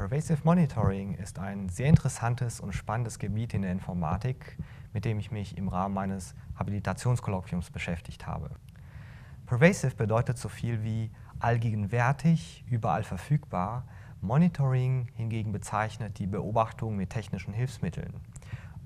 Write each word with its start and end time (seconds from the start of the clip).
Pervasive 0.00 0.40
Monitoring 0.44 1.12
ist 1.16 1.38
ein 1.38 1.68
sehr 1.68 1.90
interessantes 1.90 2.58
und 2.58 2.72
spannendes 2.72 3.18
Gebiet 3.18 3.52
in 3.52 3.60
der 3.60 3.70
Informatik, 3.70 4.56
mit 4.94 5.04
dem 5.04 5.18
ich 5.18 5.30
mich 5.30 5.58
im 5.58 5.68
Rahmen 5.68 5.94
meines 5.94 6.34
Habilitationskolloquiums 6.58 7.68
beschäftigt 7.68 8.26
habe. 8.26 8.48
Pervasive 9.44 9.94
bedeutet 9.94 10.38
so 10.38 10.48
viel 10.48 10.82
wie 10.82 11.10
allgegenwärtig, 11.38 12.64
überall 12.66 13.02
verfügbar. 13.02 13.84
Monitoring 14.22 15.08
hingegen 15.16 15.52
bezeichnet 15.52 16.18
die 16.18 16.26
Beobachtung 16.26 16.96
mit 16.96 17.10
technischen 17.10 17.52
Hilfsmitteln. 17.52 18.22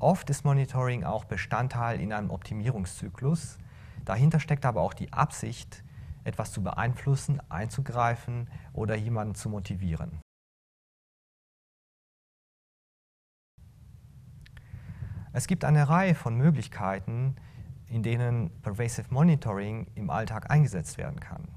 Oft 0.01 0.29
ist 0.31 0.45
Monitoring 0.45 1.05
auch 1.05 1.27
Bestandteil 1.27 2.01
in 2.01 2.13
einem 2.13 2.31
Optimierungszyklus. 2.31 3.59
Dahinter 4.05 4.41
steckt 4.41 4.67
aber 4.67 4.81
auch 4.81 4.95
die 4.95 5.13
Absicht, 5.13 5.85
etwas 6.25 6.51
zu 6.51 6.61
beeinflussen, 6.61 7.41
einzugreifen 7.51 8.51
oder 8.73 8.97
jemanden 8.97 9.37
zu 9.37 9.49
motivieren. 9.49 10.24
Es 15.37 15.49
gibt 15.49 15.65
eine 15.65 15.89
Reihe 15.89 16.15
von 16.15 16.37
Möglichkeiten, 16.37 17.35
in 17.89 18.05
denen 18.05 18.53
Pervasive 18.63 19.13
Monitoring 19.13 19.89
im 19.97 20.09
Alltag 20.09 20.49
eingesetzt 20.49 20.97
werden 20.97 21.19
kann. 21.19 21.49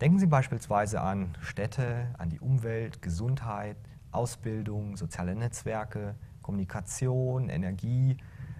Denken 0.00 0.18
Sie 0.18 0.26
beispielsweise 0.26 1.00
an 1.00 1.38
Städte, 1.40 2.12
an 2.18 2.28
die 2.28 2.40
Umwelt, 2.40 3.02
Gesundheit, 3.02 3.76
Ausbildung, 4.10 4.96
soziale 4.96 5.36
Netzwerke, 5.36 6.16
Kommunikation, 6.42 7.50
Energie, 7.50 8.16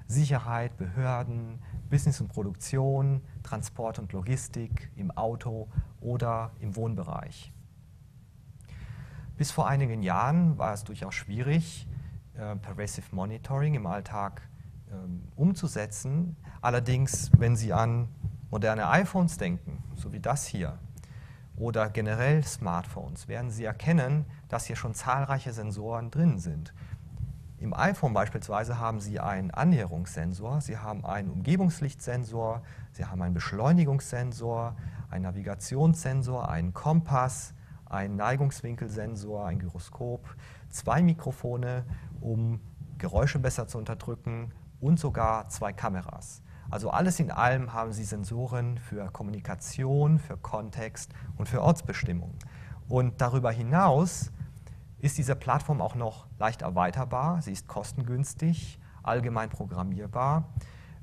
Sicherheit, 0.06 0.76
Behörden, 0.76 1.58
Business 1.90 2.20
und 2.20 2.28
Produktion, 2.28 3.22
Transport 3.42 3.98
und 3.98 4.12
Logistik, 4.12 4.92
im 4.94 5.10
Auto 5.10 5.66
oder 6.00 6.52
im 6.60 6.76
Wohnbereich. 6.76 7.52
Bis 9.36 9.50
vor 9.50 9.66
einigen 9.66 10.04
Jahren 10.04 10.58
war 10.58 10.72
es 10.72 10.84
durchaus 10.84 11.16
schwierig, 11.16 11.88
äh, 12.34 12.54
Pervasive 12.54 13.12
Monitoring 13.12 13.74
im 13.74 13.88
Alltag 13.88 14.42
umzusetzen. 15.36 16.36
Allerdings, 16.60 17.30
wenn 17.38 17.56
Sie 17.56 17.72
an 17.72 18.08
moderne 18.50 18.88
iPhones 18.88 19.36
denken, 19.36 19.82
so 19.94 20.12
wie 20.12 20.20
das 20.20 20.46
hier, 20.46 20.78
oder 21.56 21.90
generell 21.90 22.42
Smartphones, 22.42 23.28
werden 23.28 23.50
Sie 23.50 23.64
erkennen, 23.64 24.24
dass 24.48 24.64
hier 24.64 24.76
schon 24.76 24.94
zahlreiche 24.94 25.52
Sensoren 25.52 26.10
drin 26.10 26.38
sind. 26.38 26.72
Im 27.58 27.74
iPhone 27.74 28.14
beispielsweise 28.14 28.78
haben 28.78 29.00
Sie 29.00 29.20
einen 29.20 29.50
Annäherungssensor, 29.50 30.62
Sie 30.62 30.78
haben 30.78 31.04
einen 31.04 31.30
Umgebungslichtsensor, 31.30 32.62
Sie 32.92 33.04
haben 33.04 33.20
einen 33.20 33.34
Beschleunigungssensor, 33.34 34.74
einen 35.10 35.24
Navigationssensor, 35.24 36.48
einen 36.48 36.72
Kompass, 36.72 37.52
einen 37.84 38.16
Neigungswinkelsensor, 38.16 39.46
ein 39.46 39.58
Gyroskop, 39.58 40.24
zwei 40.70 41.02
Mikrofone, 41.02 41.84
um 42.22 42.60
Geräusche 42.96 43.38
besser 43.38 43.66
zu 43.66 43.76
unterdrücken, 43.76 44.52
und 44.80 44.98
sogar 44.98 45.48
zwei 45.48 45.72
Kameras. 45.72 46.42
Also 46.70 46.90
alles 46.90 47.18
in 47.18 47.30
allem 47.30 47.72
haben 47.72 47.92
sie 47.92 48.04
Sensoren 48.04 48.78
für 48.78 49.10
Kommunikation, 49.10 50.18
für 50.18 50.36
Kontext 50.36 51.12
und 51.36 51.48
für 51.48 51.62
Ortsbestimmung. 51.62 52.34
Und 52.88 53.20
darüber 53.20 53.50
hinaus 53.50 54.30
ist 55.00 55.18
diese 55.18 55.34
Plattform 55.34 55.80
auch 55.80 55.94
noch 55.94 56.26
leicht 56.38 56.62
erweiterbar. 56.62 57.42
Sie 57.42 57.52
ist 57.52 57.66
kostengünstig, 57.66 58.78
allgemein 59.02 59.48
programmierbar. 59.48 60.44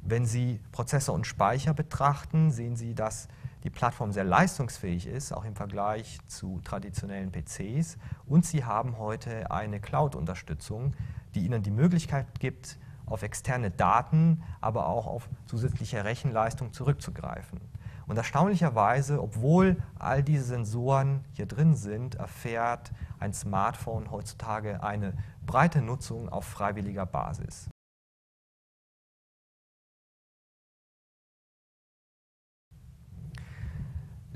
Wenn 0.01 0.25
Sie 0.25 0.61
Prozessor 0.71 1.15
und 1.15 1.27
Speicher 1.27 1.73
betrachten, 1.73 2.51
sehen 2.51 2.75
Sie, 2.77 2.93
dass 2.93 3.27
die 3.63 3.69
Plattform 3.69 4.13
sehr 4.13 4.23
leistungsfähig 4.23 5.07
ist, 5.07 5.33
auch 5.33 5.43
im 5.43 5.55
Vergleich 5.55 6.19
zu 6.27 6.61
traditionellen 6.63 7.31
PCs. 7.31 7.97
Und 8.25 8.45
Sie 8.45 8.63
haben 8.63 8.97
heute 8.97 9.51
eine 9.51 9.81
Cloud-Unterstützung, 9.81 10.93
die 11.35 11.45
Ihnen 11.45 11.63
die 11.63 11.71
Möglichkeit 11.71 12.39
gibt, 12.39 12.77
auf 13.07 13.23
externe 13.23 13.71
Daten, 13.71 14.43
aber 14.61 14.87
auch 14.87 15.07
auf 15.07 15.27
zusätzliche 15.45 16.05
Rechenleistung 16.05 16.73
zurückzugreifen. 16.73 17.59
Und 18.05 18.15
erstaunlicherweise, 18.15 19.21
obwohl 19.21 19.77
all 19.99 20.23
diese 20.23 20.43
Sensoren 20.43 21.25
hier 21.33 21.45
drin 21.45 21.75
sind, 21.75 22.15
erfährt 22.15 22.91
ein 23.19 23.33
Smartphone 23.33 24.11
heutzutage 24.11 24.81
eine 24.81 25.13
breite 25.45 25.81
Nutzung 25.81 26.29
auf 26.29 26.45
freiwilliger 26.45 27.05
Basis. 27.05 27.69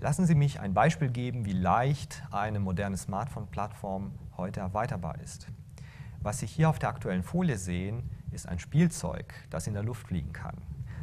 Lassen 0.02 0.26
Sie 0.26 0.34
mich 0.34 0.60
ein 0.60 0.74
Beispiel 0.74 1.10
geben, 1.10 1.46
wie 1.46 1.54
leicht 1.54 2.24
eine 2.32 2.60
moderne 2.60 2.98
Smartphone-Plattform 2.98 4.12
heute 4.36 4.60
erweiterbar 4.60 5.20
ist. 5.20 5.48
Was 6.22 6.40
Sie 6.40 6.48
hier 6.48 6.70
auf 6.70 6.80
der 6.80 6.90
aktuellen 6.90 7.22
Folie 7.22 7.58
sehen, 7.58 8.10
ist 8.32 8.48
ein 8.48 8.60
Spielzeug, 8.60 9.34
das 9.50 9.68
in 9.68 9.74
der 9.74 9.84
Luft 9.84 10.08
fliegen 10.08 10.34
kann. 10.34 10.58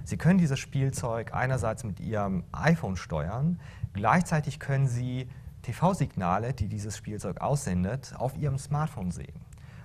Sie 0.05 0.16
können 0.16 0.39
dieses 0.39 0.59
Spielzeug 0.59 1.34
einerseits 1.34 1.84
mit 1.84 2.00
Ihrem 2.00 2.44
iPhone 2.53 2.97
steuern, 2.97 3.61
gleichzeitig 3.93 4.59
können 4.59 4.89
Sie 4.89 5.28
TV-Signale, 5.62 6.55
die 6.55 6.69
dieses 6.69 6.97
Spielzeug 6.97 7.41
aussendet, 7.41 8.15
auf 8.17 8.37
Ihrem 8.37 8.59
Smartphone 8.59 9.11
sehen. 9.11 9.41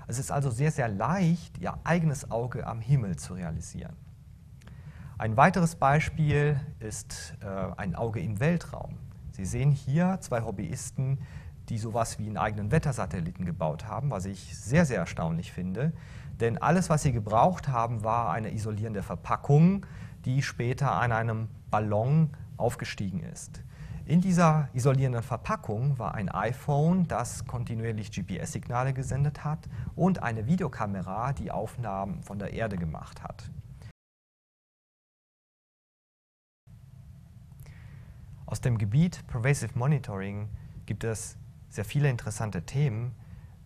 Es 0.08 0.20
ist 0.20 0.32
also 0.32 0.50
sehr, 0.50 0.72
sehr 0.72 0.88
leicht, 0.88 1.58
Ihr 1.58 1.78
eigenes 1.84 2.32
Auge 2.32 2.66
am 2.66 2.80
Himmel 2.80 3.18
zu 3.18 3.34
realisieren. 3.34 3.96
Ein 5.18 5.38
weiteres 5.38 5.76
Beispiel 5.76 6.60
ist 6.80 7.36
äh, 7.42 7.46
ein 7.78 7.96
Auge 7.96 8.20
im 8.20 8.40
Weltraum. 8.40 8.98
Sie 9.32 9.46
sehen 9.46 9.72
hier 9.72 10.18
zwei 10.22 10.42
Hobbyisten, 10.42 11.20
die 11.74 11.80
sowas 11.80 12.20
wie 12.20 12.28
einen 12.28 12.38
eigenen 12.38 12.72
Wettersatelliten 12.72 13.46
gebaut 13.46 13.88
haben, 13.88 14.12
was 14.12 14.26
ich 14.26 14.56
sehr, 14.56 14.86
sehr 14.86 15.00
erstaunlich 15.00 15.52
finde. 15.52 15.92
Denn 16.40 16.60
alles, 16.60 16.92
was 16.92 17.02
sie 17.02 17.12
gebraucht 17.12 17.68
haben, 17.68 18.04
war 18.04 18.32
eine 18.32 18.54
isolierende 18.54 19.02
Verpackung, 19.02 19.84
die 20.24 20.44
später 20.44 20.92
an 20.92 21.12
einem 21.12 21.48
Ballon 21.72 22.30
aufgestiegen 22.58 23.22
ist. 23.22 23.64
In 24.06 24.22
dieser 24.22 24.70
isolierenden 24.74 25.24
Verpackung 25.24 25.98
war 25.98 26.14
ein 26.14 26.30
iPhone, 26.30 27.08
das 27.08 27.48
kontinuierlich 27.48 28.12
GPS-Signale 28.12 28.94
gesendet 28.94 29.44
hat 29.44 29.68
und 29.96 30.22
eine 30.22 30.46
Videokamera, 30.46 31.34
die 31.34 31.50
Aufnahmen 31.50 32.22
von 32.22 32.38
der 32.38 32.54
Erde 32.54 32.78
gemacht 32.78 33.24
hat. 33.24 33.50
Aus 38.46 38.62
dem 38.62 38.78
Gebiet 38.78 39.26
Pervasive 39.26 39.72
Monitoring 39.76 40.50
gibt 40.86 41.04
es 41.04 41.36
sehr 41.74 41.86
viele 41.86 42.08
interessante 42.08 42.62
Themen. 42.62 43.16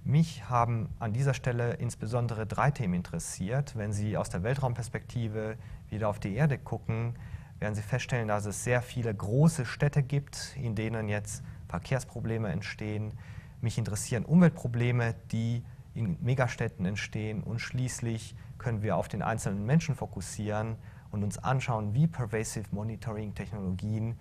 Mich 0.06 0.50
haben 0.50 0.88
an 0.98 1.12
dieser 1.12 1.34
Stelle 1.34 1.74
insbesondere 1.74 2.48
drei 2.48 2.72
Themen 2.72 2.94
interessiert. 2.94 3.76
Wenn 3.76 3.92
Sie 3.92 4.16
aus 4.16 4.30
der 4.30 4.44
Weltraumperspektive 4.44 5.58
wieder 5.90 6.08
auf 6.08 6.18
die 6.18 6.34
Erde 6.34 6.58
gucken, 6.58 7.16
werden 7.60 7.76
Sie 7.76 7.82
feststellen, 7.82 8.30
dass 8.30 8.46
es 8.46 8.64
sehr 8.64 8.82
viele 8.82 9.14
große 9.14 9.66
Städte 9.66 10.04
gibt, 10.04 10.56
in 10.56 10.74
denen 10.74 11.10
jetzt 11.10 11.44
Verkehrsprobleme 11.68 12.48
entstehen. 12.48 13.12
Mich 13.60 13.78
interessieren 13.78 14.24
Umweltprobleme, 14.24 15.14
die 15.34 15.66
in 15.94 16.18
Megastädten 16.22 16.86
entstehen. 16.86 17.44
Und 17.44 17.60
schließlich 17.60 18.38
können 18.58 18.82
wir 18.82 18.96
auf 18.96 19.10
den 19.10 19.22
einzelnen 19.22 19.66
Menschen 19.66 19.96
fokussieren 19.96 20.78
und 21.12 21.26
uns 21.26 21.38
anschauen, 21.40 21.94
wie 21.94 22.08
Pervasive 22.08 22.68
Monitoring 22.72 23.36
Technologien 23.36 24.16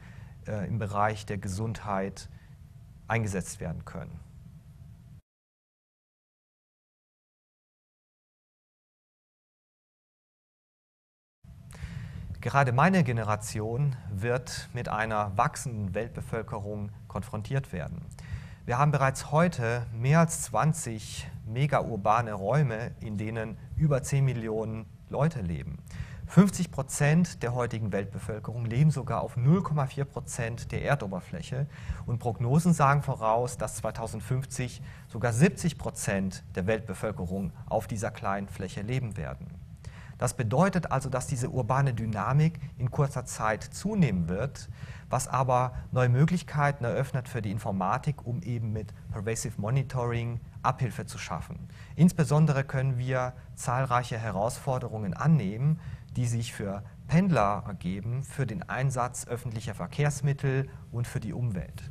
äh, 0.49 0.67
im 0.67 0.81
Bereich 0.81 1.25
der 1.25 1.39
Gesundheit 1.39 2.29
eingesetzt 3.09 3.61
werden 3.61 3.85
können. 3.85 4.21
Gerade 12.41 12.71
meine 12.71 13.03
Generation 13.03 13.97
wird 14.09 14.69
mit 14.73 14.89
einer 14.89 15.37
wachsenden 15.37 15.95
Weltbevölkerung 15.95 16.91
konfrontiert 17.09 17.73
werden. 17.73 18.03
Wir 18.67 18.79
haben 18.79 18.93
bereits 18.93 19.33
heute 19.33 19.87
mehr 19.93 20.21
als 20.21 20.43
20 20.43 21.29
megaurbane 21.47 22.33
Räume, 22.33 22.93
in 23.01 23.17
denen 23.19 23.59
über 23.77 24.03
10 24.03 24.25
Millionen 24.25 24.87
Leute 25.09 25.41
leben. 25.41 25.79
50 26.29 26.73
Prozent 26.73 27.43
der 27.43 27.55
heutigen 27.55 27.93
Weltbevölkerung 27.93 28.65
leben 28.65 28.91
sogar 28.91 29.23
auf 29.23 29.37
0,4 29.37 30.05
Prozent 30.05 30.73
der 30.73 30.83
Erdoberfläche 30.83 31.67
und 32.05 32.19
Prognosen 32.19 32.75
sagen 32.75 33.03
voraus, 33.03 33.57
dass 33.57 33.77
2050 33.77 34.83
sogar 35.09 35.33
70 35.33 35.79
Prozent 35.79 36.43
der 36.57 36.67
Weltbevölkerung 36.67 37.53
auf 37.67 37.87
dieser 37.87 38.11
kleinen 38.11 38.49
Fläche 38.49 38.83
leben 38.83 39.17
werden. 39.17 39.47
Das 40.19 40.35
bedeutet 40.35 40.91
also, 40.91 41.11
dass 41.11 41.27
diese 41.27 41.51
urbane 41.51 41.93
Dynamik 41.93 42.59
in 42.79 42.91
kurzer 42.91 43.27
Zeit 43.27 43.63
zunehmen 43.63 44.29
wird, 44.29 44.69
was 45.11 45.29
aber 45.29 45.75
neue 45.93 46.09
Möglichkeiten 46.09 46.85
eröffnet 46.85 47.29
für 47.29 47.43
die 47.43 47.51
Informatik, 47.51 48.27
um 48.27 48.43
eben 48.43 48.73
mit 48.73 48.93
Pervasive 49.13 49.61
Monitoring 49.61 50.41
Abhilfe 50.63 51.07
zu 51.07 51.19
schaffen. 51.19 51.69
Insbesondere 51.95 52.65
können 52.65 52.99
wir 52.99 53.35
zahlreiche 53.55 54.19
Herausforderungen 54.19 55.15
annehmen, 55.15 55.79
die 56.17 56.27
sich 56.27 56.53
für 56.53 56.83
Pendler 57.07 57.63
ergeben, 57.67 58.25
für 58.25 58.47
den 58.47 58.69
Einsatz 58.69 59.27
öffentlicher 59.27 59.75
Verkehrsmittel 59.75 60.69
und 60.91 61.07
für 61.07 61.21
die 61.21 61.33
Umwelt. 61.33 61.91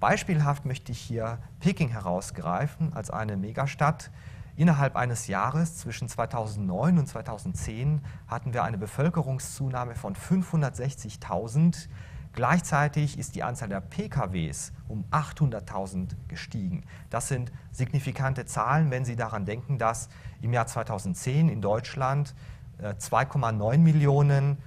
Beispielhaft 0.00 0.64
möchte 0.64 0.92
ich 0.92 1.00
hier 1.00 1.38
Peking 1.58 1.88
herausgreifen 1.88 2.92
als 2.94 3.10
eine 3.10 3.36
Megastadt. 3.36 4.10
Innerhalb 4.56 4.96
eines 4.96 5.26
Jahres 5.26 5.76
zwischen 5.76 6.08
2009 6.08 6.98
und 6.98 7.06
2010 7.06 8.00
hatten 8.28 8.52
wir 8.52 8.62
eine 8.64 8.78
Bevölkerungszunahme 8.78 9.96
von 9.96 10.14
560.000. 10.14 11.88
Gleichzeitig 12.32 13.18
ist 13.18 13.34
die 13.34 13.42
Anzahl 13.42 13.68
der 13.68 13.80
PKWs 13.80 14.72
um 14.86 15.04
800.000 15.10 16.10
gestiegen. 16.28 16.84
Das 17.10 17.26
sind 17.26 17.50
signifikante 17.72 18.46
Zahlen, 18.46 18.92
wenn 18.92 19.04
Sie 19.04 19.16
daran 19.16 19.44
denken, 19.44 19.78
dass 19.78 20.08
im 20.40 20.52
Jahr 20.52 20.66
2010 20.66 21.48
in 21.48 21.60
Deutschland 21.60 22.34
2,9 22.80 23.74
äh, 23.74 23.78
Millionen 23.78 24.58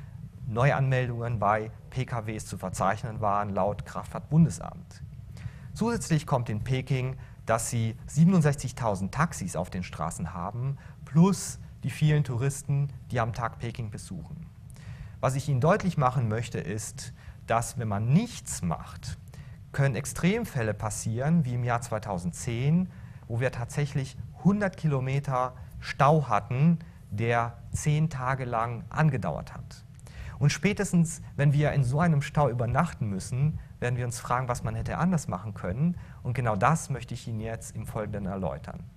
Neuanmeldungen 0.48 1.40
bei 1.40 1.72
PKWs 1.90 2.46
zu 2.46 2.58
verzeichnen 2.58 3.22
waren, 3.22 3.54
laut 3.54 3.86
Kraftfahrtbundesamt. 3.86 5.02
Zusätzlich 5.74 6.26
kommt 6.26 6.50
in 6.50 6.64
Peking, 6.64 7.16
dass 7.46 7.70
sie 7.70 7.96
67.000 8.10 9.12
Taxis 9.12 9.56
auf 9.56 9.70
den 9.70 9.84
Straßen 9.84 10.34
haben, 10.34 10.78
plus 11.06 11.60
die 11.84 11.90
vielen 11.90 12.24
Touristen, 12.24 12.90
die 13.10 13.20
am 13.20 13.34
Tag 13.34 13.60
Peking 13.60 13.90
besuchen. 13.90 14.46
Was 15.20 15.36
ich 15.36 15.48
Ihnen 15.50 15.62
deutlich 15.62 15.98
machen 15.98 16.28
möchte, 16.28 16.60
ist, 16.60 17.14
dass 17.48 17.78
wenn 17.78 17.88
man 17.88 18.12
nichts 18.12 18.62
macht, 18.62 19.18
können 19.72 19.96
Extremfälle 19.96 20.74
passieren, 20.74 21.46
wie 21.46 21.54
im 21.54 21.64
Jahr 21.64 21.82
2010, 21.82 22.90
wo 23.28 23.40
wir 23.40 23.52
tatsächlich 23.52 24.18
100 24.40 24.76
Kilometer 24.76 25.54
Stau 25.80 26.28
hatten, 26.28 26.80
der 27.12 27.58
zehn 27.72 28.10
Tage 28.10 28.46
lang 28.46 28.86
angedauert 28.90 29.54
hat. 29.54 29.86
Und 30.40 30.50
spätestens, 30.50 31.22
wenn 31.36 31.54
wir 31.54 31.72
in 31.72 31.84
so 31.84 32.00
einem 32.00 32.24
Stau 32.24 32.50
übernachten 32.50 33.08
müssen, 33.08 33.60
werden 33.80 33.96
wir 33.96 34.06
uns 34.06 34.20
fragen, 34.20 34.48
was 34.48 34.64
man 34.64 34.74
hätte 34.74 34.98
anders 34.98 35.28
machen 35.28 35.54
können. 35.54 35.98
Und 36.24 36.34
genau 36.34 36.56
das 36.56 36.90
möchte 36.90 37.14
ich 37.14 37.28
Ihnen 37.28 37.42
jetzt 37.42 37.76
im 37.76 37.86
Folgenden 37.86 38.26
erläutern. 38.26 38.90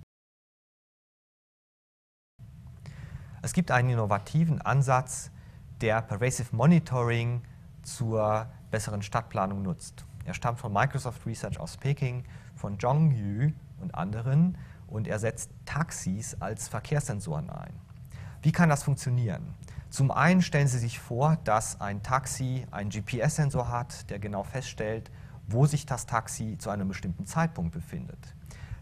Es 3.43 3.53
gibt 3.53 3.69
einen 3.69 3.91
innovativen 3.91 4.59
Ansatz, 4.59 5.29
der 5.81 6.01
Pervasive 6.01 6.55
Monitoring 6.55 7.43
zur 7.83 8.47
besseren 8.71 9.03
Stadtplanung 9.03 9.61
nutzt. 9.61 10.03
Er 10.25 10.33
stammt 10.33 10.59
von 10.59 10.73
Microsoft 10.73 11.27
Research 11.27 11.59
aus 11.59 11.77
Peking, 11.77 12.23
von 12.55 12.79
Zhong 12.79 13.11
Yu 13.11 13.51
und 13.79 13.93
anderen 13.93 14.57
und 14.87 15.07
er 15.07 15.19
setzt 15.19 15.51
Taxis 15.65 16.35
als 16.41 16.67
Verkehrssensoren 16.67 17.51
ein. 17.51 17.84
Wie 18.45 18.51
kann 18.51 18.69
das 18.69 18.83
funktionieren? 18.83 19.55
Zum 19.89 20.11
einen 20.11 20.43
stellen 20.43 20.67
Sie 20.67 20.77
sich 20.77 20.99
vor, 20.99 21.39
dass 21.45 21.81
ein 21.81 22.03
Taxi 22.03 22.67
einen 22.69 22.91
GPS-Sensor 22.91 23.69
hat, 23.69 24.07
der 24.11 24.19
genau 24.19 24.43
feststellt, 24.43 25.09
wo 25.47 25.65
sich 25.65 25.87
das 25.87 26.05
Taxi 26.05 26.55
zu 26.59 26.69
einem 26.69 26.87
bestimmten 26.87 27.25
Zeitpunkt 27.25 27.71
befindet. 27.71 28.19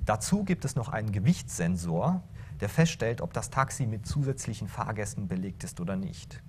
Dazu 0.06 0.44
gibt 0.44 0.65
es 0.65 0.75
noch 0.75 0.89
einen 0.89 1.13
Gewichtssensor, 1.13 2.21
der 2.60 2.68
feststellt, 2.68 3.21
ob 3.21 3.31
das 3.31 3.51
Taxi 3.51 3.86
mit 3.86 4.06
zusätzlichen 4.06 4.68
Fahrgästen 4.68 5.30
belegt 5.30 5.63
ist 5.63 5.80
oder 5.80 5.95
nicht. 5.95 6.44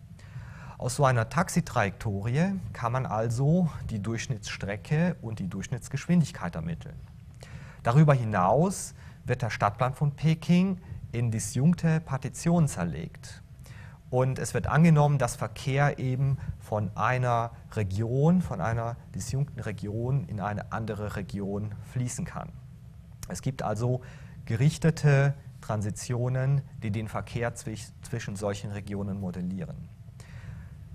Aus 0.77 0.97
so 0.97 1.05
einer 1.05 1.29
Taxitrajektorie 1.29 2.59
kann 2.73 2.91
man 2.91 3.07
also 3.07 3.71
die 3.91 4.03
Durchschnittsstrecke 4.03 5.15
und 5.23 5.39
die 5.39 5.47
Durchschnittsgeschwindigkeit 5.47 6.57
ermitteln. 6.57 6.99
Darüber 7.85 8.13
hinaus 8.13 8.93
wird 9.25 9.43
der 9.43 9.51
Stadtplan 9.51 9.95
von 9.95 10.11
Peking 10.17 10.81
in 11.15 11.31
disjunkte 11.31 12.01
Partitionen 12.01 12.69
zerlegt. 12.69 13.43
Und 14.11 14.39
es 14.39 14.55
wird 14.55 14.67
angenommen, 14.67 15.19
dass 15.19 15.37
Verkehr 15.37 15.99
eben 15.99 16.39
von 16.61 16.91
einer 16.97 17.53
Region, 17.73 18.43
von 18.43 18.61
einer 18.61 18.97
disjunkten 19.15 19.61
Region 19.61 20.25
in 20.29 20.41
eine 20.41 20.73
andere 20.73 21.17
Region 21.17 21.75
fließen 21.93 22.25
kann. 22.25 22.51
Es 23.29 23.43
gibt 23.43 23.63
also 23.63 24.03
gerichtete 24.45 25.35
Transitionen, 25.61 26.63
die 26.83 26.91
den 26.91 27.09
Verkehr 27.09 27.55
zwischen 27.55 28.37
solchen 28.37 28.71
Regionen 28.71 29.19
modellieren. 29.19 29.89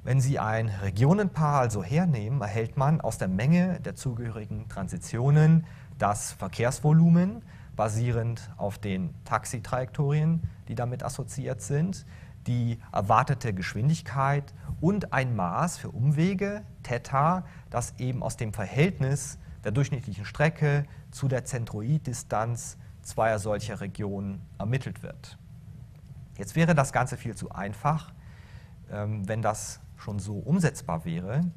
Wenn 0.03 0.21
Sie 0.21 0.39
ein 0.39 0.69
Regionenpaar 0.69 1.59
also 1.59 1.83
hernehmen, 1.83 2.41
erhält 2.41 2.77
man 2.77 3.01
aus 3.01 3.17
der 3.17 3.27
Menge 3.27 3.79
der 3.81 3.95
zugehörigen 3.95 4.69
Transitionen 4.69 5.65
das 5.97 6.31
Verkehrsvolumen 6.31 7.41
basierend 7.79 8.51
auf 8.57 8.77
den 8.77 9.13
Taxitrajektorien, 9.23 10.41
die 10.67 10.75
damit 10.75 11.01
assoziiert 11.01 11.61
sind, 11.61 12.05
die 12.45 12.77
erwartete 12.91 13.53
Geschwindigkeit 13.53 14.53
und 14.81 15.13
ein 15.13 15.33
Maß 15.33 15.77
für 15.77 15.89
Umwege, 15.89 16.65
Theta, 16.83 17.45
das 17.69 17.93
eben 17.97 18.21
aus 18.21 18.35
dem 18.35 18.51
Verhältnis 18.51 19.39
der 19.63 19.71
durchschnittlichen 19.71 20.25
Strecke 20.25 20.83
zu 21.11 21.29
der 21.29 21.45
Zentroiddistanz 21.45 22.77
zweier 23.01 23.39
solcher 23.39 23.79
Regionen 23.79 24.41
ermittelt 24.57 25.01
wird. 25.01 25.37
Jetzt 26.37 26.57
wäre 26.57 26.75
das 26.75 26.91
Ganze 26.91 27.15
viel 27.15 27.35
zu 27.35 27.49
einfach, 27.51 28.11
ähm, 28.91 29.25
wenn 29.25 29.41
das 29.41 29.79
schon 29.95 30.19
so 30.19 30.33
umsetzbar 30.33 31.05
wäre. 31.05 31.49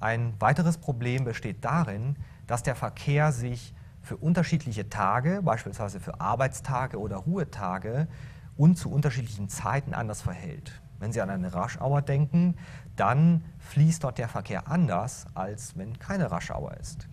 Ein 0.00 0.32
weiteres 0.38 0.78
Problem 0.78 1.24
besteht 1.24 1.62
darin, 1.62 2.16
dass 2.46 2.62
der 2.62 2.74
Verkehr 2.74 3.32
sich 3.32 3.74
für 4.02 4.16
unterschiedliche 4.16 4.88
Tage, 4.88 5.42
beispielsweise 5.42 6.00
für 6.00 6.20
Arbeitstage 6.20 6.98
oder 6.98 7.16
Ruhetage, 7.16 8.08
und 8.56 8.76
zu 8.76 8.90
unterschiedlichen 8.90 9.48
Zeiten 9.48 9.94
anders 9.94 10.20
verhält. 10.20 10.80
Wenn 10.98 11.12
Sie 11.12 11.20
an 11.20 11.30
eine 11.30 11.54
Rush-Hour 11.54 12.02
denken, 12.02 12.56
dann 12.96 13.44
fließt 13.58 14.02
dort 14.02 14.18
der 14.18 14.28
Verkehr 14.28 14.68
anders, 14.68 15.26
als 15.34 15.78
wenn 15.78 15.98
keine 15.98 16.30
Rush-Hour 16.30 16.76
ist. 16.78 17.08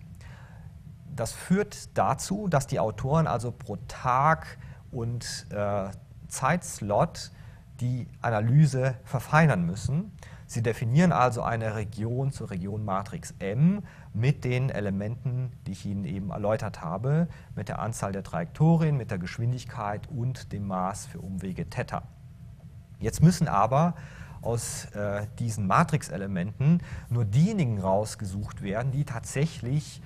Das 1.14 1.32
führt 1.32 1.96
dazu, 1.96 2.48
dass 2.48 2.66
die 2.66 2.80
Autoren 2.80 3.28
also 3.28 3.52
pro 3.52 3.76
Tag 3.88 4.58
und 4.90 5.46
äh, 5.50 5.88
Zeitslot 6.28 7.30
die 7.80 8.08
Analyse 8.20 8.96
verfeinern 9.04 9.64
müssen. 9.64 10.12
Sie 10.46 10.62
definieren 10.62 11.12
also 11.12 11.42
eine 11.42 11.74
Region 11.76 12.32
zur 12.32 12.50
Region 12.50 12.84
Matrix 12.84 13.34
M 13.38 13.82
mit 14.16 14.44
den 14.44 14.70
Elementen, 14.70 15.52
die 15.66 15.72
ich 15.72 15.84
Ihnen 15.84 16.04
eben 16.04 16.30
erläutert 16.30 16.80
habe, 16.80 17.28
mit 17.54 17.68
der 17.68 17.80
Anzahl 17.80 18.12
der 18.12 18.22
Trajektorien, 18.22 18.96
mit 18.96 19.10
der 19.10 19.18
Geschwindigkeit 19.18 20.08
und 20.08 20.52
dem 20.52 20.66
Maß 20.66 21.06
für 21.06 21.20
Umwege 21.20 21.68
Theta. 21.68 22.02
Jetzt 22.98 23.22
müssen 23.22 23.46
aber 23.46 23.94
aus 24.40 24.86
äh, 24.86 25.26
diesen 25.38 25.66
Matrix-Elementen 25.66 26.80
nur 27.10 27.26
diejenigen 27.26 27.78
rausgesucht 27.78 28.62
werden, 28.62 28.90
die 28.90 29.04
tatsächlich 29.04 30.00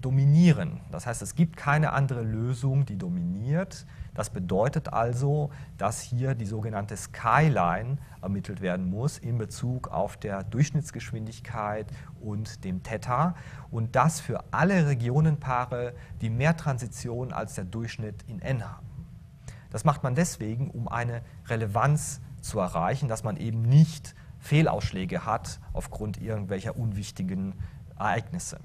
dominieren. 0.00 0.80
Das 0.92 1.06
heißt, 1.06 1.22
es 1.22 1.34
gibt 1.34 1.56
keine 1.56 1.92
andere 1.92 2.22
Lösung, 2.22 2.86
die 2.86 2.96
dominiert. 2.96 3.84
Das 4.16 4.30
bedeutet 4.30 4.94
also, 4.94 5.50
dass 5.76 6.00
hier 6.00 6.34
die 6.34 6.46
sogenannte 6.46 6.96
Skyline 6.96 7.98
ermittelt 8.22 8.62
werden 8.62 8.88
muss 8.88 9.18
in 9.18 9.36
Bezug 9.36 9.88
auf 9.88 10.16
der 10.16 10.42
Durchschnittsgeschwindigkeit 10.42 11.86
und 12.18 12.64
dem 12.64 12.82
Theta 12.82 13.34
und 13.70 13.94
das 13.94 14.20
für 14.20 14.42
alle 14.52 14.86
Regionenpaare, 14.86 15.92
die 16.22 16.30
mehr 16.30 16.56
Transition 16.56 17.30
als 17.30 17.56
der 17.56 17.64
Durchschnitt 17.64 18.22
in 18.26 18.40
n 18.40 18.64
haben. 18.64 18.86
Das 19.68 19.84
macht 19.84 20.02
man 20.02 20.14
deswegen, 20.14 20.70
um 20.70 20.88
eine 20.88 21.20
Relevanz 21.48 22.22
zu 22.40 22.58
erreichen, 22.58 23.08
dass 23.08 23.22
man 23.22 23.36
eben 23.36 23.60
nicht 23.60 24.14
Fehlausschläge 24.38 25.26
hat 25.26 25.60
aufgrund 25.74 26.22
irgendwelcher 26.22 26.78
unwichtigen 26.78 27.54
Ereignisse. 27.98 28.60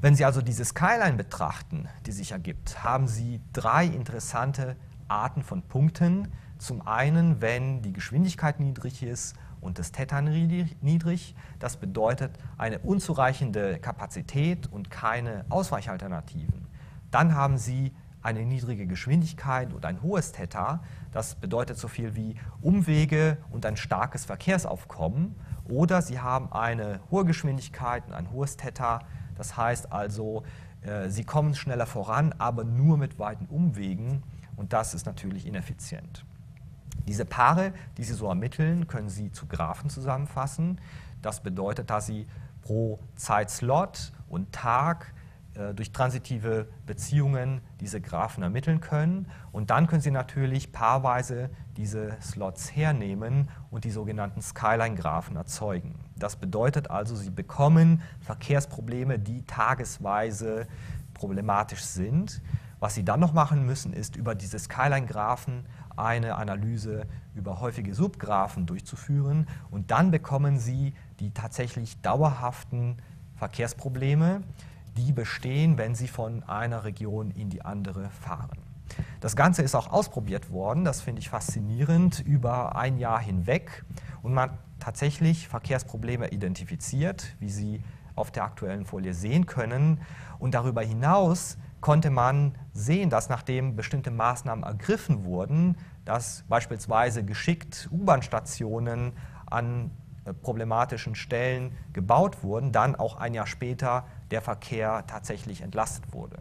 Wenn 0.00 0.14
Sie 0.14 0.24
also 0.24 0.42
diese 0.42 0.64
Skyline 0.64 1.16
betrachten, 1.16 1.88
die 2.06 2.12
sich 2.12 2.30
ergibt, 2.30 2.84
haben 2.84 3.08
Sie 3.08 3.40
drei 3.52 3.84
interessante 3.84 4.76
Arten 5.08 5.42
von 5.42 5.62
Punkten. 5.62 6.28
Zum 6.58 6.86
einen, 6.86 7.40
wenn 7.40 7.82
die 7.82 7.92
Geschwindigkeit 7.92 8.60
niedrig 8.60 9.02
ist 9.02 9.34
und 9.60 9.80
das 9.80 9.90
Theta 9.90 10.20
niedrig. 10.20 11.34
Das 11.58 11.78
bedeutet 11.78 12.30
eine 12.56 12.78
unzureichende 12.78 13.78
Kapazität 13.80 14.70
und 14.70 14.88
keine 14.88 15.44
Ausweichalternativen. 15.48 16.66
Dann 17.10 17.34
haben 17.34 17.58
Sie 17.58 17.92
eine 18.22 18.44
niedrige 18.44 18.86
Geschwindigkeit 18.86 19.72
und 19.72 19.84
ein 19.84 20.02
hohes 20.02 20.30
Theta. 20.30 20.80
Das 21.12 21.34
bedeutet 21.34 21.76
so 21.76 21.88
viel 21.88 22.14
wie 22.14 22.36
Umwege 22.60 23.38
und 23.50 23.66
ein 23.66 23.76
starkes 23.76 24.26
Verkehrsaufkommen. 24.26 25.34
Oder 25.68 26.02
Sie 26.02 26.20
haben 26.20 26.52
eine 26.52 27.00
hohe 27.10 27.24
Geschwindigkeit 27.24 28.06
und 28.06 28.12
ein 28.12 28.30
hohes 28.30 28.56
Theta. 28.56 29.00
Das 29.38 29.56
heißt 29.56 29.92
also, 29.92 30.42
äh, 30.82 31.08
sie 31.08 31.24
kommen 31.24 31.54
schneller 31.54 31.86
voran, 31.86 32.34
aber 32.36 32.64
nur 32.64 32.98
mit 32.98 33.18
weiten 33.18 33.46
Umwegen 33.46 34.22
und 34.56 34.72
das 34.72 34.92
ist 34.92 35.06
natürlich 35.06 35.46
ineffizient. 35.46 36.24
Diese 37.06 37.24
Paare, 37.24 37.72
die 37.96 38.04
Sie 38.04 38.12
so 38.12 38.28
ermitteln, 38.28 38.86
können 38.86 39.08
Sie 39.08 39.32
zu 39.32 39.46
Graphen 39.46 39.88
zusammenfassen. 39.88 40.78
Das 41.22 41.42
bedeutet, 41.42 41.88
dass 41.88 42.06
Sie 42.06 42.26
pro 42.60 42.98
Zeitslot 43.16 44.12
und 44.28 44.52
Tag 44.52 45.14
durch 45.74 45.92
transitive 45.92 46.68
Beziehungen 46.86 47.60
diese 47.80 48.00
Graphen 48.00 48.42
ermitteln 48.42 48.80
können. 48.80 49.26
Und 49.52 49.70
dann 49.70 49.86
können 49.86 50.00
Sie 50.00 50.10
natürlich 50.10 50.72
paarweise 50.72 51.50
diese 51.76 52.16
Slots 52.20 52.74
hernehmen 52.74 53.48
und 53.70 53.84
die 53.84 53.90
sogenannten 53.90 54.40
Skyline-Graphen 54.42 55.36
erzeugen. 55.36 55.94
Das 56.16 56.36
bedeutet 56.36 56.90
also, 56.90 57.16
Sie 57.16 57.30
bekommen 57.30 58.02
Verkehrsprobleme, 58.20 59.18
die 59.18 59.42
tagesweise 59.42 60.66
problematisch 61.14 61.82
sind. 61.82 62.40
Was 62.80 62.94
Sie 62.94 63.04
dann 63.04 63.20
noch 63.20 63.32
machen 63.32 63.66
müssen, 63.66 63.92
ist 63.92 64.16
über 64.16 64.34
diese 64.34 64.58
Skyline-Graphen 64.58 65.66
eine 65.96 66.36
Analyse 66.36 67.06
über 67.34 67.60
häufige 67.60 67.94
Subgraphen 67.94 68.66
durchzuführen 68.66 69.48
und 69.70 69.90
dann 69.90 70.10
bekommen 70.12 70.58
Sie 70.58 70.94
die 71.18 71.32
tatsächlich 71.32 72.00
dauerhaften 72.02 72.98
Verkehrsprobleme, 73.36 74.42
die 74.98 75.12
bestehen, 75.12 75.78
wenn 75.78 75.94
Sie 75.94 76.08
von 76.08 76.42
einer 76.44 76.84
Region 76.84 77.30
in 77.30 77.50
die 77.50 77.64
andere 77.64 78.10
fahren. 78.10 78.58
Das 79.20 79.36
Ganze 79.36 79.62
ist 79.62 79.74
auch 79.74 79.92
ausprobiert 79.92 80.50
worden, 80.50 80.84
das 80.84 81.00
finde 81.00 81.20
ich 81.20 81.28
faszinierend, 81.28 82.20
über 82.20 82.74
ein 82.76 82.98
Jahr 82.98 83.20
hinweg 83.20 83.84
und 84.22 84.34
man 84.34 84.50
hat 84.50 84.58
tatsächlich 84.80 85.48
Verkehrsprobleme 85.48 86.28
identifiziert, 86.28 87.36
wie 87.38 87.50
Sie 87.50 87.82
auf 88.16 88.30
der 88.30 88.44
aktuellen 88.44 88.84
Folie 88.84 89.14
sehen 89.14 89.46
können. 89.46 90.00
Und 90.38 90.54
darüber 90.54 90.82
hinaus 90.82 91.56
konnte 91.80 92.10
man 92.10 92.56
sehen, 92.72 93.10
dass 93.10 93.28
nachdem 93.28 93.76
bestimmte 93.76 94.10
Maßnahmen 94.10 94.64
ergriffen 94.64 95.24
wurden, 95.24 95.76
dass 96.04 96.44
beispielsweise 96.48 97.24
geschickt 97.24 97.88
U-Bahn-Stationen 97.92 99.12
an 99.46 99.90
problematischen 100.32 101.14
Stellen 101.14 101.76
gebaut 101.92 102.42
wurden, 102.42 102.72
dann 102.72 102.96
auch 102.96 103.16
ein 103.16 103.34
Jahr 103.34 103.46
später 103.46 104.04
der 104.30 104.42
Verkehr 104.42 105.04
tatsächlich 105.06 105.62
entlastet 105.62 106.12
wurde. 106.12 106.38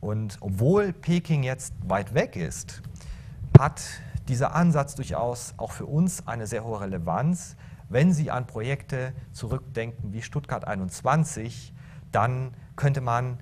Und 0.00 0.38
obwohl 0.40 0.92
Peking 0.92 1.42
jetzt 1.42 1.74
weit 1.86 2.14
weg 2.14 2.36
ist, 2.36 2.82
hat 3.58 3.82
dieser 4.28 4.54
Ansatz 4.54 4.94
durchaus 4.94 5.54
auch 5.56 5.72
für 5.72 5.86
uns 5.86 6.26
eine 6.26 6.46
sehr 6.46 6.64
hohe 6.64 6.80
Relevanz. 6.80 7.56
Wenn 7.88 8.12
Sie 8.12 8.30
an 8.30 8.46
Projekte 8.46 9.12
zurückdenken 9.32 10.12
wie 10.12 10.22
Stuttgart 10.22 10.66
21, 10.66 11.74
dann 12.12 12.54
könnte 12.76 13.00
man 13.00 13.38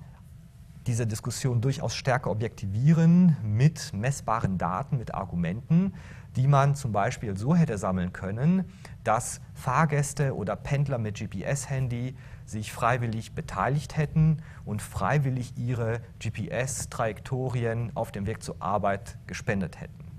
diese 0.89 1.05
Diskussion 1.05 1.61
durchaus 1.61 1.93
stärker 1.93 2.31
objektivieren 2.31 3.37
mit 3.43 3.93
messbaren 3.93 4.57
Daten, 4.57 4.97
mit 4.97 5.13
Argumenten, 5.13 5.93
die 6.35 6.47
man 6.47 6.73
zum 6.73 6.91
Beispiel 6.91 7.37
so 7.37 7.53
hätte 7.53 7.77
sammeln 7.77 8.11
können, 8.11 8.65
dass 9.03 9.39
Fahrgäste 9.53 10.35
oder 10.35 10.55
Pendler 10.55 10.97
mit 10.97 11.19
GPS-Handy 11.19 12.15
sich 12.47 12.71
freiwillig 12.71 13.33
beteiligt 13.33 13.97
hätten 13.97 14.41
und 14.65 14.81
freiwillig 14.81 15.55
ihre 15.57 16.01
GPS-Trajektorien 16.19 17.91
auf 17.93 18.11
dem 18.11 18.25
Weg 18.25 18.41
zur 18.41 18.55
Arbeit 18.59 19.19
gespendet 19.27 19.79
hätten. 19.79 20.09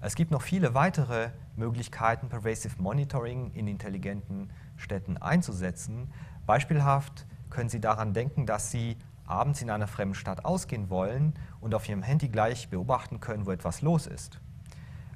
Es 0.00 0.14
gibt 0.14 0.30
noch 0.30 0.42
viele 0.42 0.72
weitere 0.72 1.30
Möglichkeiten, 1.56 2.28
Pervasive 2.28 2.80
Monitoring 2.80 3.50
in 3.52 3.66
intelligenten 3.66 4.48
Städten 4.76 5.16
einzusetzen. 5.16 6.12
Beispielhaft 6.48 7.26
können 7.50 7.68
Sie 7.68 7.78
daran 7.78 8.14
denken, 8.14 8.46
dass 8.46 8.70
Sie 8.70 8.96
abends 9.26 9.60
in 9.60 9.68
einer 9.68 9.86
fremden 9.86 10.14
Stadt 10.14 10.46
ausgehen 10.46 10.88
wollen 10.88 11.34
und 11.60 11.74
auf 11.74 11.86
Ihrem 11.86 12.02
Handy 12.02 12.30
gleich 12.30 12.70
beobachten 12.70 13.20
können, 13.20 13.44
wo 13.44 13.50
etwas 13.50 13.82
los 13.82 14.06
ist. 14.06 14.40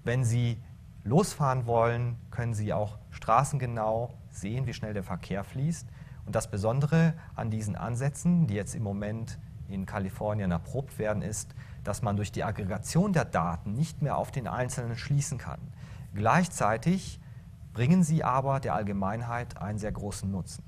Wenn 0.04 0.26
Sie 0.26 0.62
losfahren 1.04 1.64
wollen, 1.64 2.18
können 2.30 2.52
Sie 2.52 2.74
auch 2.74 2.98
straßengenau 3.12 4.12
sehen, 4.30 4.66
wie 4.66 4.74
schnell 4.74 4.92
der 4.92 5.04
Verkehr 5.04 5.42
fließt. 5.42 5.88
Und 6.26 6.34
das 6.34 6.50
Besondere 6.50 7.14
an 7.34 7.50
diesen 7.50 7.76
Ansätzen, 7.76 8.46
die 8.46 8.54
jetzt 8.54 8.74
im 8.74 8.82
Moment 8.82 9.38
in 9.68 9.86
Kalifornien 9.86 10.50
erprobt 10.50 10.98
werden, 10.98 11.22
ist, 11.22 11.54
dass 11.82 12.02
man 12.02 12.16
durch 12.16 12.30
die 12.30 12.44
Aggregation 12.44 13.14
der 13.14 13.24
Daten 13.24 13.72
nicht 13.72 14.02
mehr 14.02 14.18
auf 14.18 14.32
den 14.32 14.46
Einzelnen 14.46 14.96
schließen 14.96 15.38
kann. 15.38 15.60
Gleichzeitig 16.14 17.20
bringen 17.72 18.02
sie 18.04 18.22
aber 18.22 18.60
der 18.60 18.74
Allgemeinheit 18.74 19.56
einen 19.56 19.78
sehr 19.78 19.92
großen 19.92 20.30
Nutzen. 20.30 20.62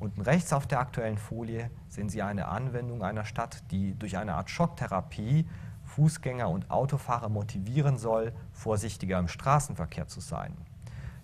Unten 0.00 0.22
rechts 0.22 0.54
auf 0.54 0.66
der 0.66 0.80
aktuellen 0.80 1.18
Folie 1.18 1.70
sehen 1.88 2.08
Sie 2.08 2.22
eine 2.22 2.48
Anwendung 2.48 3.02
einer 3.02 3.26
Stadt, 3.26 3.62
die 3.70 3.94
durch 3.98 4.16
eine 4.16 4.34
Art 4.34 4.48
Schocktherapie 4.48 5.46
Fußgänger 5.84 6.48
und 6.48 6.70
Autofahrer 6.70 7.28
motivieren 7.28 7.98
soll, 7.98 8.32
vorsichtiger 8.52 9.18
im 9.18 9.28
Straßenverkehr 9.28 10.08
zu 10.08 10.20
sein. 10.20 10.56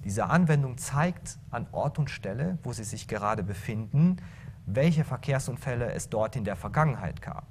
Diese 0.04 0.26
Anwendung 0.26 0.76
zeigt 0.76 1.38
an 1.50 1.66
Ort 1.72 1.98
und 1.98 2.10
Stelle, 2.10 2.58
wo 2.64 2.74
sie 2.74 2.84
sich 2.84 3.08
gerade 3.08 3.42
befinden, 3.42 4.18
welche 4.66 5.04
Verkehrsunfälle 5.04 5.92
es 5.92 6.10
dort 6.10 6.36
in 6.36 6.44
der 6.44 6.56
Vergangenheit 6.56 7.22
gab. 7.22 7.46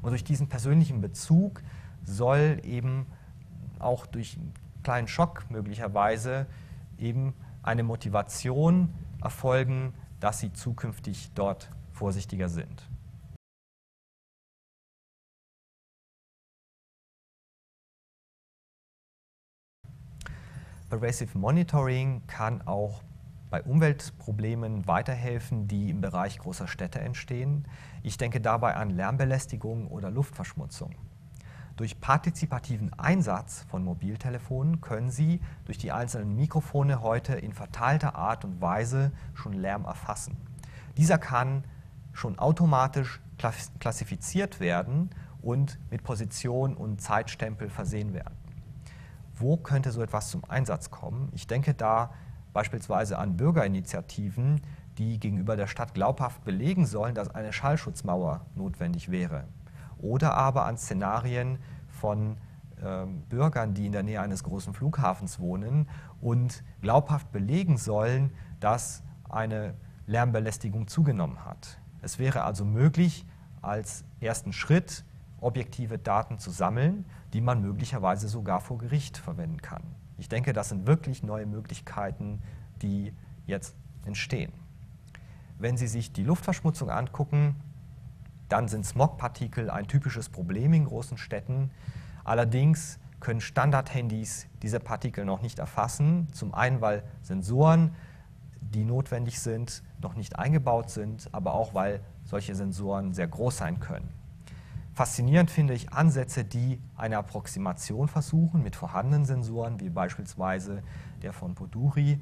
Und 0.00 0.10
durch 0.10 0.22
diesen 0.22 0.48
persönlichen 0.48 1.00
Bezug 1.00 1.60
soll 2.04 2.60
eben 2.62 3.06
auch 3.80 4.06
durch 4.06 4.36
einen 4.36 4.54
kleinen 4.84 5.08
Schock 5.08 5.46
möglicherweise 5.50 6.46
eben 6.98 7.34
eine 7.64 7.82
Motivation 7.82 8.94
erfolgen, 9.20 9.92
dass 10.20 10.40
sie 10.40 10.52
zukünftig 10.52 11.30
dort 11.34 11.70
vorsichtiger 11.92 12.48
sind. 12.48 12.88
Pervasive 20.88 21.36
Monitoring 21.36 22.26
kann 22.26 22.62
auch 22.62 23.02
bei 23.50 23.62
Umweltproblemen 23.62 24.86
weiterhelfen, 24.86 25.68
die 25.68 25.90
im 25.90 26.00
Bereich 26.00 26.38
großer 26.38 26.66
Städte 26.66 27.00
entstehen. 27.00 27.66
Ich 28.02 28.16
denke 28.16 28.40
dabei 28.40 28.74
an 28.74 28.90
Lärmbelästigung 28.90 29.88
oder 29.88 30.10
Luftverschmutzung. 30.10 30.94
Durch 31.78 32.00
partizipativen 32.00 32.92
Einsatz 32.98 33.64
von 33.70 33.84
Mobiltelefonen 33.84 34.80
können 34.80 35.12
Sie 35.12 35.40
durch 35.64 35.78
die 35.78 35.92
einzelnen 35.92 36.34
Mikrofone 36.34 37.02
heute 37.02 37.34
in 37.34 37.52
verteilter 37.52 38.16
Art 38.16 38.44
und 38.44 38.60
Weise 38.60 39.12
schon 39.34 39.52
Lärm 39.52 39.84
erfassen. 39.84 40.36
Dieser 40.96 41.18
kann 41.18 41.62
schon 42.12 42.36
automatisch 42.36 43.20
klassifiziert 43.78 44.58
werden 44.58 45.10
und 45.40 45.78
mit 45.88 46.02
Position 46.02 46.74
und 46.74 47.00
Zeitstempel 47.00 47.70
versehen 47.70 48.12
werden. 48.12 48.34
Wo 49.36 49.56
könnte 49.56 49.92
so 49.92 50.02
etwas 50.02 50.30
zum 50.30 50.44
Einsatz 50.50 50.90
kommen? 50.90 51.28
Ich 51.32 51.46
denke 51.46 51.74
da 51.74 52.12
beispielsweise 52.52 53.18
an 53.18 53.36
Bürgerinitiativen, 53.36 54.62
die 54.98 55.20
gegenüber 55.20 55.54
der 55.54 55.68
Stadt 55.68 55.94
glaubhaft 55.94 56.42
belegen 56.42 56.86
sollen, 56.86 57.14
dass 57.14 57.32
eine 57.32 57.52
Schallschutzmauer 57.52 58.46
notwendig 58.56 59.12
wäre. 59.12 59.44
Oder 59.98 60.34
aber 60.34 60.66
an 60.66 60.76
Szenarien 60.76 61.58
von 61.88 62.36
äh, 62.82 63.06
Bürgern, 63.28 63.74
die 63.74 63.86
in 63.86 63.92
der 63.92 64.02
Nähe 64.02 64.20
eines 64.20 64.44
großen 64.44 64.72
Flughafens 64.74 65.40
wohnen 65.40 65.88
und 66.20 66.62
glaubhaft 66.80 67.32
belegen 67.32 67.76
sollen, 67.76 68.32
dass 68.60 69.02
eine 69.28 69.74
Lärmbelästigung 70.06 70.88
zugenommen 70.88 71.44
hat. 71.44 71.78
Es 72.00 72.18
wäre 72.18 72.44
also 72.44 72.64
möglich, 72.64 73.26
als 73.60 74.04
ersten 74.20 74.52
Schritt 74.52 75.04
objektive 75.40 75.98
Daten 75.98 76.38
zu 76.38 76.50
sammeln, 76.50 77.04
die 77.32 77.40
man 77.40 77.60
möglicherweise 77.60 78.28
sogar 78.28 78.60
vor 78.60 78.78
Gericht 78.78 79.18
verwenden 79.18 79.60
kann. 79.60 79.82
Ich 80.16 80.28
denke, 80.28 80.52
das 80.52 80.68
sind 80.68 80.86
wirklich 80.86 81.22
neue 81.22 81.46
Möglichkeiten, 81.46 82.40
die 82.82 83.12
jetzt 83.46 83.76
entstehen. 84.04 84.52
Wenn 85.58 85.76
Sie 85.76 85.86
sich 85.86 86.12
die 86.12 86.24
Luftverschmutzung 86.24 86.90
angucken, 86.90 87.56
dann 88.48 88.68
sind 88.68 88.86
Smogpartikel 88.86 89.70
ein 89.70 89.86
typisches 89.86 90.28
Problem 90.28 90.72
in 90.72 90.84
großen 90.84 91.18
Städten. 91.18 91.70
Allerdings 92.24 92.98
können 93.20 93.40
Standardhandys 93.40 94.46
diese 94.62 94.80
Partikel 94.80 95.24
noch 95.24 95.42
nicht 95.42 95.58
erfassen. 95.58 96.28
Zum 96.32 96.54
einen, 96.54 96.80
weil 96.80 97.02
Sensoren, 97.22 97.94
die 98.60 98.84
notwendig 98.84 99.40
sind, 99.40 99.82
noch 100.00 100.14
nicht 100.14 100.38
eingebaut 100.38 100.90
sind, 100.90 101.28
aber 101.32 101.54
auch, 101.54 101.74
weil 101.74 102.00
solche 102.24 102.54
Sensoren 102.54 103.12
sehr 103.12 103.26
groß 103.26 103.56
sein 103.56 103.80
können. 103.80 104.08
Faszinierend 104.94 105.50
finde 105.50 105.74
ich 105.74 105.92
Ansätze, 105.92 106.44
die 106.44 106.80
eine 106.96 107.18
Approximation 107.18 108.08
versuchen 108.08 108.62
mit 108.62 108.74
vorhandenen 108.74 109.24
Sensoren, 109.24 109.78
wie 109.80 109.90
beispielsweise 109.90 110.82
der 111.22 111.32
von 111.32 111.54
Poduri 111.54 112.20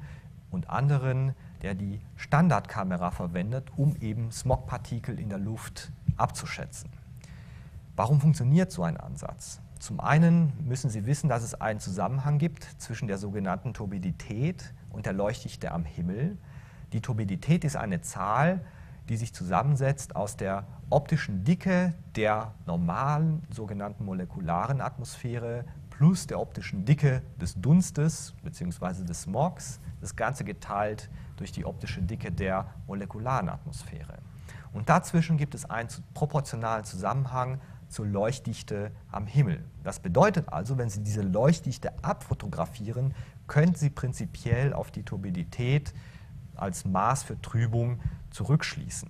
und 0.51 0.69
anderen, 0.69 1.33
der 1.63 1.73
die 1.73 1.99
Standardkamera 2.15 3.11
verwendet, 3.11 3.71
um 3.77 3.95
eben 3.95 4.31
Smogpartikel 4.31 5.19
in 5.19 5.29
der 5.29 5.39
Luft 5.39 5.91
abzuschätzen. 6.17 6.89
Warum 7.95 8.19
funktioniert 8.21 8.71
so 8.71 8.83
ein 8.83 8.97
Ansatz? 8.97 9.59
Zum 9.79 9.99
einen 9.99 10.53
müssen 10.65 10.89
Sie 10.89 11.05
wissen, 11.05 11.29
dass 11.29 11.43
es 11.43 11.53
einen 11.53 11.79
Zusammenhang 11.79 12.39
gibt 12.39 12.63
zwischen 12.77 13.07
der 13.07 13.17
sogenannten 13.17 13.73
Turbidität 13.73 14.73
und 14.89 15.05
der 15.05 15.13
Leuchtdichte 15.13 15.71
am 15.71 15.85
Himmel. 15.85 16.37
Die 16.93 17.01
Turbidität 17.01 17.63
ist 17.63 17.75
eine 17.75 18.01
Zahl, 18.01 18.61
die 19.09 19.17
sich 19.17 19.33
zusammensetzt 19.33 20.15
aus 20.15 20.35
der 20.37 20.65
optischen 20.89 21.43
Dicke 21.43 21.93
der 22.15 22.53
normalen 22.65 23.43
sogenannten 23.49 24.05
molekularen 24.05 24.81
Atmosphäre 24.81 25.65
plus 25.89 26.27
der 26.27 26.39
optischen 26.39 26.85
Dicke 26.85 27.21
des 27.41 27.55
Dunstes 27.55 28.33
bzw. 28.43 29.03
des 29.03 29.23
Smogs, 29.23 29.79
das 30.01 30.15
Ganze 30.15 30.43
geteilt 30.43 31.09
durch 31.37 31.51
die 31.51 31.65
optische 31.65 32.01
Dicke 32.01 32.31
der 32.31 32.73
molekularen 32.85 33.49
Atmosphäre. 33.49 34.19
Und 34.73 34.89
dazwischen 34.89 35.37
gibt 35.37 35.55
es 35.55 35.65
einen 35.69 35.89
proportionalen 36.13 36.85
Zusammenhang 36.85 37.59
zur 37.89 38.05
Leuchtdichte 38.05 38.91
am 39.11 39.27
Himmel. 39.27 39.63
Das 39.83 39.99
bedeutet 39.99 40.49
also, 40.49 40.77
wenn 40.77 40.89
Sie 40.89 41.01
diese 41.01 41.21
Leuchtdichte 41.21 41.91
abfotografieren, 42.03 43.13
können 43.47 43.75
Sie 43.75 43.89
prinzipiell 43.89 44.73
auf 44.73 44.91
die 44.91 45.03
Turbidität 45.03 45.93
als 46.55 46.85
Maß 46.85 47.23
für 47.23 47.39
Trübung 47.41 47.99
zurückschließen. 48.29 49.09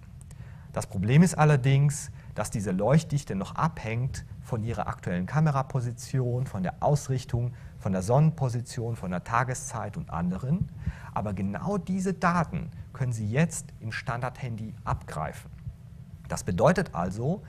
Das 0.73 0.85
Problem 0.85 1.23
ist 1.23 1.35
allerdings, 1.35 2.11
dass 2.35 2.51
diese 2.51 2.71
Leuchtdichte 2.71 3.33
noch 3.33 3.55
abhängt 3.55 4.25
von 4.43 4.63
Ihrer 4.63 4.87
aktuellen 4.87 5.25
Kameraposition, 5.25 6.45
von 6.45 6.61
der 6.61 6.75
Ausrichtung, 6.81 7.53
von 7.79 7.93
der 7.93 8.03
Sonnenposition, 8.03 8.95
von 8.95 9.09
der 9.09 9.23
Tageszeit 9.23 9.97
und 9.97 10.11
anderen. 10.11 10.69
Aber 11.15 11.33
genau 11.33 11.79
diese 11.79 12.13
Daten 12.13 12.69
können 12.97 13.13
Sie 13.13 13.29
jetzt 13.29 13.67
im 13.79 13.91
Standard-Handy 13.91 14.73
abgreifen. 14.83 15.51
Das 16.29 16.43
bedeutet 16.43 16.95
also, 16.95 17.43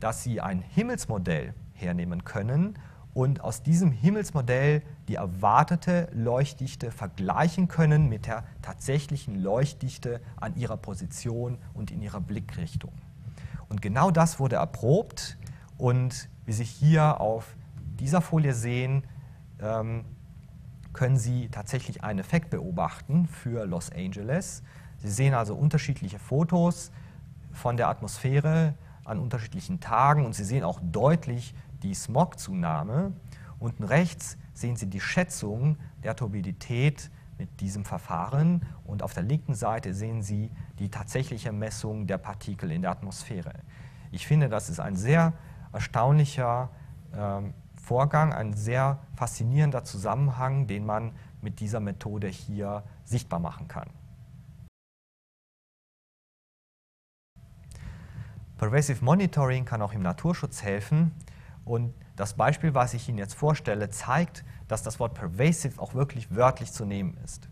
dass 0.00 0.22
Sie 0.22 0.40
ein 0.40 0.62
Himmelsmodell 0.62 1.52
hernehmen 1.74 2.24
können 2.24 2.78
und 3.12 3.42
aus 3.42 3.62
diesem 3.62 3.92
Himmelsmodell 3.92 4.82
die 5.08 5.16
erwartete 5.16 6.08
Leuchtdichte 6.14 6.90
vergleichen 6.90 7.68
können 7.68 8.08
mit 8.08 8.24
der 8.24 8.44
tatsächlichen 8.62 9.38
Leuchtdichte 9.38 10.22
an 10.36 10.56
ihrer 10.56 10.78
Position 10.78 11.58
und 11.74 11.90
in 11.90 12.00
ihrer 12.00 12.22
Blickrichtung. 12.22 12.92
Und 13.68 13.82
genau 13.82 14.10
das 14.10 14.40
wurde 14.40 14.56
erprobt 14.56 15.36
und 15.76 16.30
wie 16.46 16.52
Sie 16.52 16.64
hier 16.64 17.20
auf 17.20 17.54
dieser 18.00 18.22
Folie 18.22 18.54
sehen, 18.54 19.04
ähm, 19.60 20.06
können 20.94 21.18
Sie 21.18 21.50
tatsächlich 21.50 22.02
einen 22.02 22.20
Effekt 22.20 22.48
beobachten 22.48 23.26
für 23.26 23.66
Los 23.66 23.92
Angeles. 23.92 24.62
Sie 25.06 25.12
sehen 25.12 25.34
also 25.34 25.54
unterschiedliche 25.54 26.18
Fotos 26.18 26.90
von 27.52 27.76
der 27.76 27.86
Atmosphäre 27.86 28.74
an 29.04 29.20
unterschiedlichen 29.20 29.78
Tagen 29.78 30.26
und 30.26 30.34
Sie 30.34 30.42
sehen 30.42 30.64
auch 30.64 30.80
deutlich 30.82 31.54
die 31.84 31.94
Smogzunahme. 31.94 33.12
Unten 33.60 33.84
rechts 33.84 34.36
sehen 34.52 34.74
Sie 34.74 34.88
die 34.88 35.00
Schätzung 35.00 35.76
der 36.02 36.16
Turbidität 36.16 37.08
mit 37.38 37.60
diesem 37.60 37.84
Verfahren 37.84 38.66
und 38.84 39.04
auf 39.04 39.14
der 39.14 39.22
linken 39.22 39.54
Seite 39.54 39.94
sehen 39.94 40.22
Sie 40.22 40.50
die 40.80 40.88
tatsächliche 40.88 41.52
Messung 41.52 42.08
der 42.08 42.18
Partikel 42.18 42.72
in 42.72 42.82
der 42.82 42.90
Atmosphäre. 42.90 43.52
Ich 44.10 44.26
finde, 44.26 44.48
das 44.48 44.68
ist 44.68 44.80
ein 44.80 44.96
sehr 44.96 45.34
erstaunlicher 45.72 46.70
äh, 47.12 47.42
Vorgang, 47.80 48.32
ein 48.32 48.54
sehr 48.54 48.98
faszinierender 49.14 49.84
Zusammenhang, 49.84 50.66
den 50.66 50.84
man 50.84 51.12
mit 51.42 51.60
dieser 51.60 51.78
Methode 51.78 52.26
hier 52.26 52.82
sichtbar 53.04 53.38
machen 53.38 53.68
kann. 53.68 53.88
Pervasive 58.58 59.04
Monitoring 59.04 59.66
kann 59.66 59.82
auch 59.82 59.92
im 59.92 60.00
Naturschutz 60.00 60.62
helfen 60.62 61.12
und 61.66 61.92
das 62.16 62.34
Beispiel, 62.34 62.72
was 62.72 62.94
ich 62.94 63.06
Ihnen 63.06 63.18
jetzt 63.18 63.34
vorstelle, 63.34 63.90
zeigt, 63.90 64.44
dass 64.66 64.82
das 64.82 64.98
Wort 64.98 65.12
pervasive 65.12 65.78
auch 65.78 65.92
wirklich 65.92 66.34
wörtlich 66.34 66.72
zu 66.72 66.86
nehmen 66.86 67.18
ist. 67.22 67.50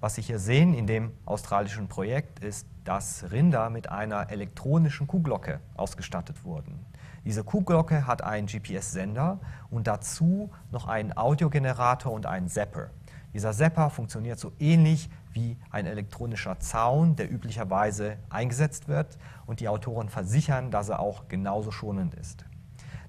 Was 0.00 0.16
Sie 0.16 0.22
hier 0.22 0.40
sehen 0.40 0.74
in 0.74 0.88
dem 0.88 1.12
australischen 1.26 1.86
Projekt 1.86 2.40
ist, 2.40 2.66
dass 2.82 3.30
Rinder 3.30 3.70
mit 3.70 3.88
einer 3.88 4.30
elektronischen 4.30 5.06
Kuhglocke 5.06 5.60
ausgestattet 5.76 6.44
wurden. 6.44 6.84
Diese 7.24 7.44
Kuhglocke 7.44 8.04
hat 8.08 8.22
einen 8.22 8.48
GPS-Sender 8.48 9.38
und 9.70 9.86
dazu 9.86 10.50
noch 10.72 10.88
einen 10.88 11.16
Audiogenerator 11.16 12.12
und 12.12 12.26
einen 12.26 12.48
Zapper. 12.48 12.90
Dieser 13.32 13.52
Zapper 13.52 13.90
funktioniert 13.90 14.40
so 14.40 14.50
ähnlich 14.58 15.08
wie 15.32 15.56
ein 15.70 15.86
elektronischer 15.86 16.60
Zaun, 16.60 17.16
der 17.16 17.30
üblicherweise 17.30 18.18
eingesetzt 18.30 18.88
wird 18.88 19.18
und 19.46 19.60
die 19.60 19.68
Autoren 19.68 20.08
versichern, 20.08 20.70
dass 20.70 20.88
er 20.88 21.00
auch 21.00 21.28
genauso 21.28 21.70
schonend 21.70 22.14
ist. 22.14 22.44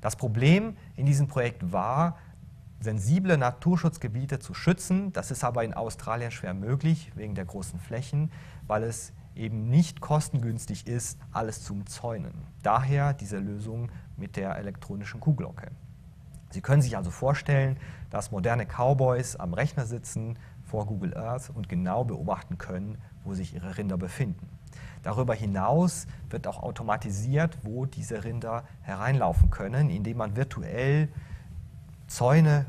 Das 0.01 0.15
Problem 0.15 0.75
in 0.95 1.05
diesem 1.05 1.27
Projekt 1.27 1.71
war, 1.71 2.17
sensible 2.81 3.38
Naturschutzgebiete 3.38 4.39
zu 4.39 4.53
schützen. 4.53 5.13
Das 5.13 5.31
ist 5.31 5.43
aber 5.43 5.63
in 5.63 5.73
Australien 5.73 6.31
schwer 6.31 6.53
möglich 6.53 7.12
wegen 7.15 7.36
der 7.36 7.45
großen 7.45 7.79
Flächen, 7.79 8.31
weil 8.67 8.83
es 8.83 9.13
eben 9.36 9.69
nicht 9.69 10.01
kostengünstig 10.01 10.86
ist, 10.86 11.17
alles 11.31 11.63
zu 11.63 11.73
umzäunen. 11.73 12.33
Daher 12.62 13.13
diese 13.13 13.38
Lösung 13.39 13.91
mit 14.17 14.36
der 14.36 14.57
elektronischen 14.57 15.19
Kuhglocke. 15.19 15.71
Sie 16.51 16.62
können 16.62 16.83
sich 16.83 16.95
also 16.97 17.09
vorstellen, 17.09 17.79
dass 18.12 18.31
moderne 18.31 18.67
Cowboys 18.67 19.36
am 19.36 19.55
Rechner 19.55 19.86
sitzen 19.88 20.38
vor 20.73 20.88
Google 20.88 21.15
Earth 21.15 21.51
und 21.53 21.69
genau 21.69 22.03
beobachten 22.03 22.57
können, 22.57 22.97
wo 23.23 23.36
sich 23.36 23.53
ihre 23.53 23.77
Rinder 23.77 23.95
befinden. 23.95 24.49
Darüber 25.03 25.36
hinaus 25.36 26.07
wird 26.31 26.47
auch 26.47 26.63
automatisiert, 26.63 27.59
wo 27.62 27.86
diese 27.86 28.23
Rinder 28.23 28.63
hereinlaufen 28.81 29.51
können, 29.51 29.91
indem 29.91 30.17
man 30.17 30.36
virtuell 30.36 31.09
Zäune 32.07 32.65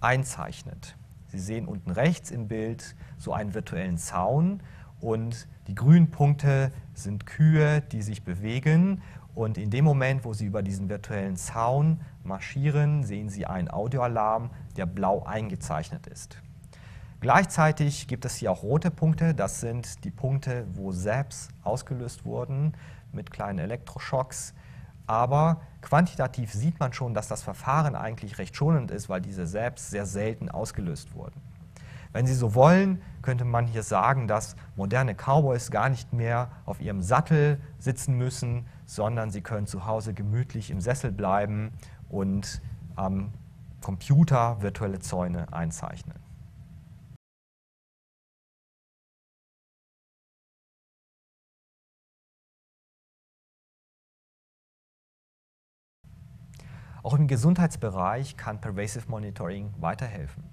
einzeichnet. 0.00 0.96
Sie 1.26 1.38
sehen 1.38 1.68
unten 1.68 1.90
rechts 1.90 2.30
im 2.30 2.48
Bild 2.48 2.96
so 3.18 3.34
einen 3.34 3.52
virtuellen 3.52 3.98
Zaun 3.98 4.62
und 5.02 5.46
die 5.66 5.74
grünen 5.74 6.10
Punkte 6.10 6.72
sind 6.94 7.26
Kühe, 7.26 7.82
die 7.82 8.00
sich 8.00 8.24
bewegen 8.24 9.02
und 9.34 9.58
in 9.58 9.68
dem 9.68 9.84
Moment, 9.84 10.24
wo 10.24 10.32
Sie 10.32 10.46
über 10.46 10.62
diesen 10.62 10.88
virtuellen 10.88 11.36
Zaun 11.36 12.00
marschieren, 12.24 13.04
sehen 13.04 13.28
Sie 13.28 13.44
einen 13.44 13.70
Audioalarm, 13.70 14.48
der 14.78 14.86
blau 14.86 15.22
eingezeichnet 15.24 16.06
ist. 16.06 16.40
Gleichzeitig 17.22 18.08
gibt 18.08 18.24
es 18.24 18.34
hier 18.34 18.50
auch 18.50 18.64
rote 18.64 18.90
Punkte. 18.90 19.32
Das 19.32 19.60
sind 19.60 20.02
die 20.02 20.10
Punkte, 20.10 20.66
wo 20.74 20.90
SAPs 20.90 21.50
ausgelöst 21.62 22.24
wurden 22.24 22.72
mit 23.12 23.30
kleinen 23.30 23.60
Elektroschocks. 23.60 24.54
Aber 25.06 25.60
quantitativ 25.82 26.52
sieht 26.52 26.80
man 26.80 26.92
schon, 26.92 27.14
dass 27.14 27.28
das 27.28 27.44
Verfahren 27.44 27.94
eigentlich 27.94 28.38
recht 28.38 28.56
schonend 28.56 28.90
ist, 28.90 29.08
weil 29.08 29.20
diese 29.20 29.46
SAPs 29.46 29.88
sehr 29.88 30.04
selten 30.04 30.48
ausgelöst 30.50 31.14
wurden. 31.14 31.40
Wenn 32.12 32.26
Sie 32.26 32.34
so 32.34 32.56
wollen, 32.56 33.00
könnte 33.22 33.44
man 33.44 33.68
hier 33.68 33.84
sagen, 33.84 34.26
dass 34.26 34.56
moderne 34.74 35.14
Cowboys 35.14 35.70
gar 35.70 35.90
nicht 35.90 36.12
mehr 36.12 36.50
auf 36.66 36.80
ihrem 36.80 37.02
Sattel 37.02 37.60
sitzen 37.78 38.18
müssen, 38.18 38.66
sondern 38.84 39.30
sie 39.30 39.42
können 39.42 39.68
zu 39.68 39.86
Hause 39.86 40.12
gemütlich 40.12 40.72
im 40.72 40.80
Sessel 40.80 41.12
bleiben 41.12 41.70
und 42.10 42.60
am 42.96 43.30
Computer 43.80 44.60
virtuelle 44.60 44.98
Zäune 44.98 45.52
einzeichnen. 45.52 46.21
Auch 57.04 57.14
im 57.14 57.26
Gesundheitsbereich 57.26 58.36
kann 58.36 58.60
Pervasive 58.60 59.08
Monitoring 59.08 59.74
weiterhelfen. 59.80 60.44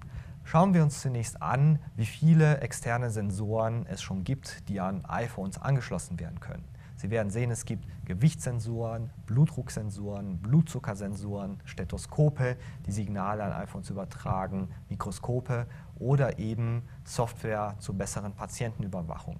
Schauen 0.42 0.74
wir 0.74 0.82
uns 0.82 1.00
zunächst 1.00 1.40
an, 1.40 1.78
wie 1.94 2.06
viele 2.06 2.58
externe 2.58 3.10
Sensoren 3.10 3.86
es 3.86 4.02
schon 4.02 4.24
gibt, 4.24 4.68
die 4.68 4.80
an 4.80 5.04
iPhones 5.04 5.58
angeschlossen 5.58 6.18
werden 6.18 6.40
können. 6.40 6.64
Sie 6.96 7.08
werden 7.10 7.30
sehen, 7.30 7.52
es 7.52 7.64
gibt 7.64 7.86
Gewichtssensoren, 8.04 9.10
Blutdrucksensoren, 9.26 10.38
Blutzuckersensoren, 10.38 11.60
Stethoskope, 11.64 12.56
die 12.84 12.92
Signale 12.92 13.44
an 13.44 13.52
iPhones 13.52 13.88
übertragen, 13.88 14.70
Mikroskope 14.88 15.66
oder 16.00 16.40
eben 16.40 16.82
Software 17.04 17.76
zur 17.78 17.94
besseren 17.94 18.34
Patientenüberwachung. 18.34 19.38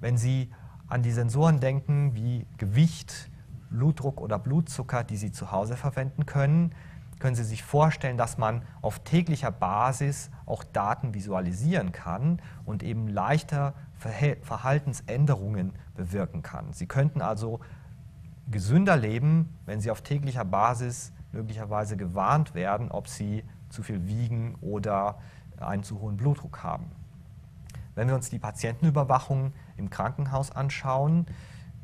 Wenn 0.00 0.16
Sie 0.16 0.50
an 0.88 1.02
die 1.02 1.12
Sensoren 1.12 1.60
denken 1.60 2.14
wie 2.14 2.46
Gewicht, 2.56 3.30
Blutdruck 3.70 4.20
oder 4.20 4.38
Blutzucker, 4.38 5.04
die 5.04 5.16
Sie 5.16 5.32
zu 5.32 5.52
Hause 5.52 5.76
verwenden 5.76 6.26
können, 6.26 6.74
können 7.18 7.34
Sie 7.34 7.44
sich 7.44 7.62
vorstellen, 7.62 8.18
dass 8.18 8.38
man 8.38 8.62
auf 8.82 9.00
täglicher 9.00 9.50
Basis 9.50 10.30
auch 10.44 10.64
Daten 10.64 11.14
visualisieren 11.14 11.92
kann 11.92 12.40
und 12.64 12.82
eben 12.82 13.08
leichter 13.08 13.74
Verhaltensänderungen 13.98 15.72
bewirken 15.94 16.42
kann. 16.42 16.72
Sie 16.72 16.86
könnten 16.86 17.22
also 17.22 17.60
gesünder 18.50 18.96
leben, 18.96 19.56
wenn 19.64 19.80
Sie 19.80 19.90
auf 19.90 20.02
täglicher 20.02 20.44
Basis 20.44 21.12
möglicherweise 21.32 21.96
gewarnt 21.96 22.54
werden, 22.54 22.90
ob 22.90 23.08
Sie 23.08 23.42
zu 23.70 23.82
viel 23.82 24.06
wiegen 24.06 24.54
oder 24.60 25.18
einen 25.58 25.82
zu 25.82 26.00
hohen 26.00 26.16
Blutdruck 26.16 26.62
haben. 26.62 26.90
Wenn 27.94 28.08
wir 28.08 28.14
uns 28.14 28.28
die 28.28 28.38
Patientenüberwachung 28.38 29.54
im 29.78 29.88
Krankenhaus 29.88 30.50
anschauen, 30.50 31.26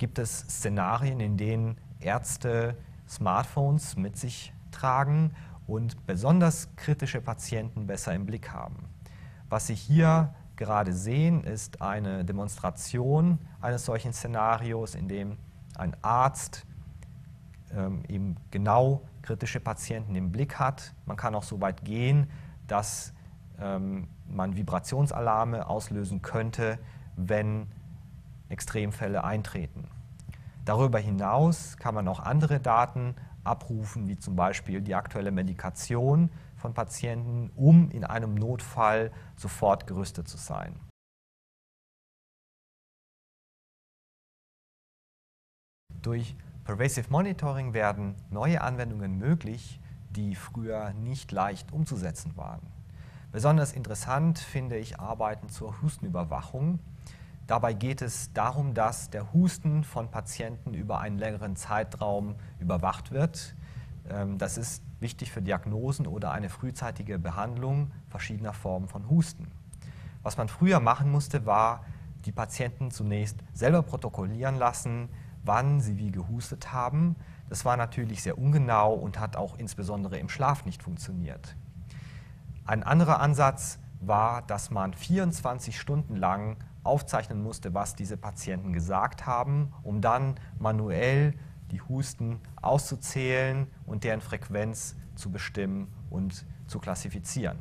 gibt 0.02 0.18
es 0.18 0.40
Szenarien, 0.48 1.20
in 1.20 1.36
denen 1.36 1.76
Ärzte 2.00 2.76
Smartphones 3.08 3.94
mit 3.94 4.16
sich 4.16 4.52
tragen 4.72 5.30
und 5.68 6.08
besonders 6.08 6.74
kritische 6.74 7.20
Patienten 7.20 7.86
besser 7.86 8.12
im 8.12 8.26
Blick 8.26 8.50
haben. 8.50 8.88
Was 9.48 9.68
Sie 9.68 9.76
hier 9.76 10.34
gerade 10.56 10.92
sehen, 10.92 11.44
ist 11.44 11.80
eine 11.80 12.24
Demonstration 12.24 13.38
eines 13.60 13.84
solchen 13.84 14.12
Szenarios, 14.12 14.96
in 14.96 15.06
dem 15.06 15.36
ein 15.76 15.96
Arzt 16.02 16.66
ähm, 17.72 18.02
eben 18.08 18.34
genau 18.50 19.02
kritische 19.22 19.60
Patienten 19.60 20.16
im 20.16 20.32
Blick 20.32 20.58
hat. 20.58 20.94
Man 21.06 21.16
kann 21.16 21.36
auch 21.36 21.44
so 21.44 21.60
weit 21.60 21.84
gehen, 21.84 22.28
dass 22.66 23.12
ähm, 23.60 24.08
man 24.26 24.56
Vibrationsalarme 24.56 25.68
auslösen 25.68 26.22
könnte, 26.22 26.80
wenn 27.14 27.68
Extremfälle 28.52 29.24
eintreten. 29.24 29.88
Darüber 30.64 30.98
hinaus 30.98 31.76
kann 31.76 31.94
man 31.94 32.06
auch 32.06 32.20
andere 32.20 32.60
Daten 32.60 33.16
abrufen, 33.42 34.06
wie 34.06 34.18
zum 34.18 34.36
Beispiel 34.36 34.80
die 34.80 34.94
aktuelle 34.94 35.32
Medikation 35.32 36.30
von 36.56 36.74
Patienten, 36.74 37.50
um 37.56 37.90
in 37.90 38.04
einem 38.04 38.34
Notfall 38.34 39.10
sofort 39.36 39.86
gerüstet 39.88 40.28
zu 40.28 40.36
sein. 40.36 40.78
Durch 46.02 46.36
Pervasive 46.64 47.10
Monitoring 47.10 47.74
werden 47.74 48.14
neue 48.30 48.60
Anwendungen 48.60 49.18
möglich, 49.18 49.80
die 50.10 50.34
früher 50.34 50.92
nicht 50.92 51.32
leicht 51.32 51.72
umzusetzen 51.72 52.36
waren. 52.36 52.60
Besonders 53.32 53.72
interessant 53.72 54.38
finde 54.38 54.76
ich 54.76 55.00
Arbeiten 55.00 55.48
zur 55.48 55.80
Hustenüberwachung. 55.80 56.78
Dabei 57.52 57.74
geht 57.74 58.00
es 58.00 58.32
darum, 58.32 58.72
dass 58.72 59.10
der 59.10 59.34
Husten 59.34 59.84
von 59.84 60.10
Patienten 60.10 60.72
über 60.72 61.00
einen 61.00 61.18
längeren 61.18 61.54
Zeitraum 61.54 62.36
überwacht 62.58 63.10
wird. 63.10 63.54
Ähm, 64.08 64.38
das 64.38 64.56
ist 64.56 64.82
wichtig 65.00 65.30
für 65.30 65.42
Diagnosen 65.42 66.06
oder 66.06 66.30
eine 66.30 66.48
frühzeitige 66.48 67.18
Behandlung 67.18 67.90
verschiedener 68.08 68.54
Formen 68.54 68.88
von 68.88 69.10
Husten. 69.10 69.48
Was 70.22 70.38
man 70.38 70.48
früher 70.48 70.80
machen 70.80 71.12
musste, 71.12 71.44
war, 71.44 71.84
die 72.24 72.32
Patienten 72.32 72.90
zunächst 72.90 73.36
selber 73.52 73.82
protokollieren 73.82 74.56
lassen, 74.56 75.10
wann 75.44 75.82
sie 75.82 75.98
wie 75.98 76.10
gehustet 76.10 76.72
haben. 76.72 77.16
Das 77.50 77.66
war 77.66 77.76
natürlich 77.76 78.22
sehr 78.22 78.38
ungenau 78.38 78.94
und 78.94 79.20
hat 79.20 79.36
auch 79.36 79.58
insbesondere 79.58 80.16
im 80.16 80.30
Schlaf 80.30 80.64
nicht 80.64 80.82
funktioniert. 80.82 81.54
Ein 82.64 82.82
anderer 82.82 83.20
Ansatz 83.20 83.78
war, 84.00 84.40
dass 84.40 84.70
man 84.70 84.94
24 84.94 85.78
Stunden 85.78 86.16
lang 86.16 86.56
aufzeichnen 86.84 87.42
musste, 87.42 87.74
was 87.74 87.94
diese 87.94 88.16
Patienten 88.16 88.72
gesagt 88.72 89.26
haben, 89.26 89.72
um 89.82 90.00
dann 90.00 90.34
manuell 90.58 91.34
die 91.70 91.80
Husten 91.80 92.40
auszuzählen 92.60 93.66
und 93.86 94.04
deren 94.04 94.20
Frequenz 94.20 94.96
zu 95.14 95.30
bestimmen 95.30 95.88
und 96.10 96.44
zu 96.66 96.78
klassifizieren. 96.78 97.58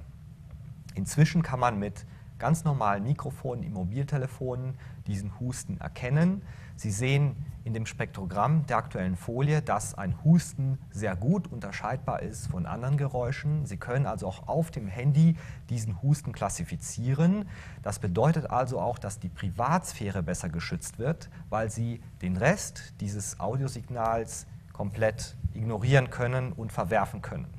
Inzwischen 0.96 1.42
kann 1.42 1.60
man 1.60 1.80
mit 1.80 2.06
ganz 2.42 2.64
normalen 2.64 3.04
Mikrofonen 3.04 3.64
im 3.64 3.74
Mobiltelefonen 3.74 4.74
diesen 5.06 5.40
Husten 5.40 5.80
erkennen. 5.80 6.42
Sie 6.76 6.90
sehen 6.90 7.36
in 7.64 7.76
dem 7.76 7.86
Spektrogramm 7.86 8.66
der 8.66 8.78
aktuellen 8.78 9.16
Folie, 9.16 9.62
dass 9.62 9.94
ein 9.94 10.16
Husten 10.24 10.80
sehr 10.90 11.16
gut 11.16 11.46
unterscheidbar 11.52 12.24
ist 12.24 12.48
von 12.48 12.66
anderen 12.66 12.98
Geräuschen. 12.98 13.68
Sie 13.68 13.78
können 13.78 14.08
also 14.08 14.26
auch 14.26 14.48
auf 14.48 14.72
dem 14.72 14.88
Handy 14.88 15.38
diesen 15.70 16.02
Husten 16.02 16.32
klassifizieren. 16.32 17.48
Das 17.84 18.00
bedeutet 18.00 18.50
also 18.50 18.80
auch, 18.80 18.98
dass 18.98 19.20
die 19.20 19.30
Privatsphäre 19.30 20.24
besser 20.24 20.50
geschützt 20.50 20.98
wird, 20.98 21.30
weil 21.52 21.70
Sie 21.70 22.02
den 22.24 22.38
Rest 22.38 22.96
dieses 23.02 23.40
Audiosignals 23.40 24.48
komplett 24.74 25.38
ignorieren 25.54 26.10
können 26.10 26.54
und 26.54 26.72
verwerfen 26.72 27.22
können. 27.22 27.54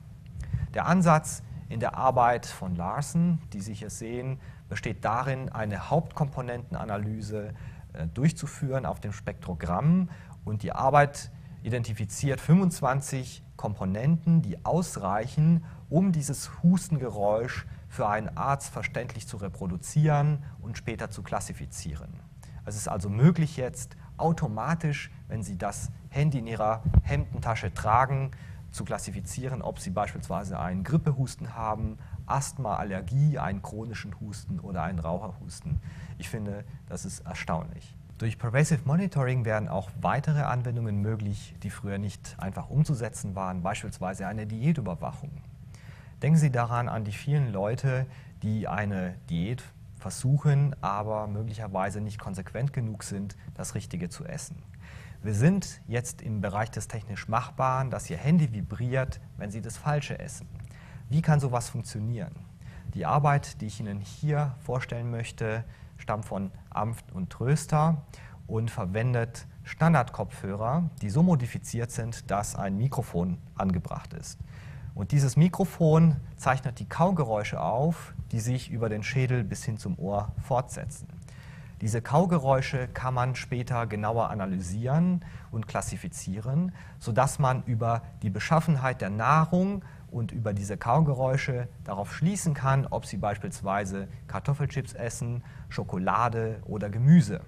Der 0.74 0.86
Ansatz 0.86 1.44
in 1.68 1.78
der 1.78 1.96
Arbeit 1.96 2.46
von 2.46 2.74
Larsen, 2.74 3.38
die 3.52 3.60
Sie 3.60 3.74
hier 3.74 3.90
sehen, 3.90 4.40
besteht 4.72 5.04
darin, 5.04 5.50
eine 5.50 5.90
Hauptkomponentenanalyse 5.90 7.52
äh, 7.92 8.06
durchzuführen 8.06 8.86
auf 8.86 9.00
dem 9.00 9.12
Spektrogramm 9.12 10.08
und 10.46 10.62
die 10.62 10.72
Arbeit 10.72 11.30
identifiziert 11.62 12.40
25 12.40 13.44
Komponenten, 13.56 14.40
die 14.40 14.64
ausreichen, 14.64 15.62
um 15.90 16.10
dieses 16.10 16.62
Hustengeräusch 16.62 17.66
für 17.90 18.08
einen 18.08 18.34
Arzt 18.34 18.72
verständlich 18.72 19.28
zu 19.28 19.36
reproduzieren 19.36 20.42
und 20.62 20.78
später 20.78 21.10
zu 21.10 21.22
klassifizieren. 21.22 22.08
Es 22.64 22.74
ist 22.74 22.88
also 22.88 23.10
möglich 23.10 23.58
jetzt 23.58 23.94
automatisch, 24.16 25.10
wenn 25.28 25.42
Sie 25.42 25.58
das 25.58 25.90
Handy 26.08 26.38
in 26.38 26.46
Ihrer 26.46 26.82
Hemdentasche 27.02 27.74
tragen, 27.74 28.30
zu 28.70 28.84
klassifizieren, 28.84 29.60
ob 29.60 29.80
Sie 29.80 29.90
beispielsweise 29.90 30.58
einen 30.58 30.82
Grippehusten 30.82 31.54
haben, 31.54 31.98
Asthma, 32.32 32.76
Allergie, 32.76 33.38
einen 33.38 33.62
chronischen 33.62 34.18
Husten 34.20 34.58
oder 34.60 34.82
einen 34.82 34.98
Raucherhusten. 34.98 35.80
Ich 36.18 36.28
finde, 36.28 36.64
das 36.88 37.04
ist 37.04 37.20
erstaunlich. 37.20 37.94
Durch 38.18 38.38
Pervasive 38.38 38.82
Monitoring 38.84 39.44
werden 39.44 39.68
auch 39.68 39.90
weitere 40.00 40.42
Anwendungen 40.42 41.00
möglich, 41.00 41.54
die 41.62 41.70
früher 41.70 41.98
nicht 41.98 42.36
einfach 42.38 42.70
umzusetzen 42.70 43.34
waren, 43.34 43.62
beispielsweise 43.62 44.26
eine 44.26 44.46
Diätüberwachung. 44.46 45.30
Denken 46.22 46.38
Sie 46.38 46.52
daran 46.52 46.88
an 46.88 47.04
die 47.04 47.12
vielen 47.12 47.52
Leute, 47.52 48.06
die 48.42 48.68
eine 48.68 49.16
Diät 49.28 49.64
versuchen, 49.98 50.76
aber 50.80 51.26
möglicherweise 51.26 52.00
nicht 52.00 52.18
konsequent 52.18 52.72
genug 52.72 53.02
sind, 53.02 53.36
das 53.54 53.74
Richtige 53.74 54.08
zu 54.08 54.24
essen. 54.24 54.62
Wir 55.22 55.34
sind 55.34 55.80
jetzt 55.86 56.22
im 56.22 56.40
Bereich 56.40 56.70
des 56.70 56.88
technisch 56.88 57.28
Machbaren, 57.28 57.90
dass 57.90 58.10
Ihr 58.10 58.16
Handy 58.16 58.52
vibriert, 58.52 59.20
wenn 59.36 59.50
Sie 59.50 59.62
das 59.62 59.76
Falsche 59.76 60.18
essen. 60.18 60.48
Wie 61.08 61.22
kann 61.22 61.40
sowas 61.40 61.68
funktionieren? 61.68 62.34
Die 62.94 63.06
Arbeit, 63.06 63.60
die 63.60 63.66
ich 63.66 63.80
Ihnen 63.80 64.00
hier 64.00 64.54
vorstellen 64.60 65.10
möchte, 65.10 65.64
stammt 65.96 66.24
von 66.24 66.50
Amft 66.70 67.12
und 67.12 67.30
Tröster 67.30 68.02
und 68.46 68.70
verwendet 68.70 69.46
Standardkopfhörer, 69.64 70.90
die 71.00 71.10
so 71.10 71.22
modifiziert 71.22 71.90
sind, 71.90 72.30
dass 72.30 72.56
ein 72.56 72.76
Mikrofon 72.76 73.38
angebracht 73.56 74.12
ist. 74.14 74.38
Und 74.94 75.12
dieses 75.12 75.36
Mikrofon 75.36 76.16
zeichnet 76.36 76.78
die 76.78 76.88
Kaugeräusche 76.88 77.60
auf, 77.60 78.14
die 78.30 78.40
sich 78.40 78.70
über 78.70 78.88
den 78.88 79.02
Schädel 79.02 79.42
bis 79.44 79.64
hin 79.64 79.78
zum 79.78 79.98
Ohr 79.98 80.32
fortsetzen. 80.46 81.08
Diese 81.80 82.02
Kaugeräusche 82.02 82.88
kann 82.88 83.14
man 83.14 83.34
später 83.34 83.86
genauer 83.86 84.30
analysieren 84.30 85.24
und 85.50 85.66
klassifizieren, 85.66 86.72
sodass 86.98 87.38
man 87.38 87.64
über 87.64 88.02
die 88.22 88.30
Beschaffenheit 88.30 89.00
der 89.00 89.10
Nahrung 89.10 89.82
und 90.12 90.30
über 90.30 90.52
diese 90.52 90.76
Kaugeräusche 90.76 91.68
darauf 91.84 92.14
schließen 92.14 92.54
kann, 92.54 92.86
ob 92.86 93.06
sie 93.06 93.16
beispielsweise 93.16 94.08
Kartoffelchips 94.28 94.92
essen, 94.92 95.42
Schokolade 95.68 96.60
oder 96.66 96.90
Gemüse. 96.90 97.40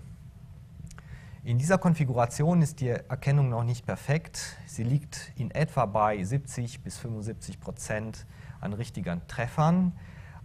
In 1.45 1.59
dieser 1.59 1.77
Konfiguration 1.77 2.63
ist 2.63 2.81
die 2.81 2.89
Erkennung 2.89 3.51
noch 3.51 3.65
nicht 3.65 3.85
perfekt. 3.85 4.57
Sie 4.67 4.83
liegt 4.83 5.31
in 5.37 5.51
etwa 5.51 5.85
bei 5.85 6.25
70 6.25 6.83
bis 6.83 6.97
75 6.97 7.61
Prozent 7.61 8.25
an 8.63 8.73
richtigen 8.73 9.21
Treffern. 9.29 9.93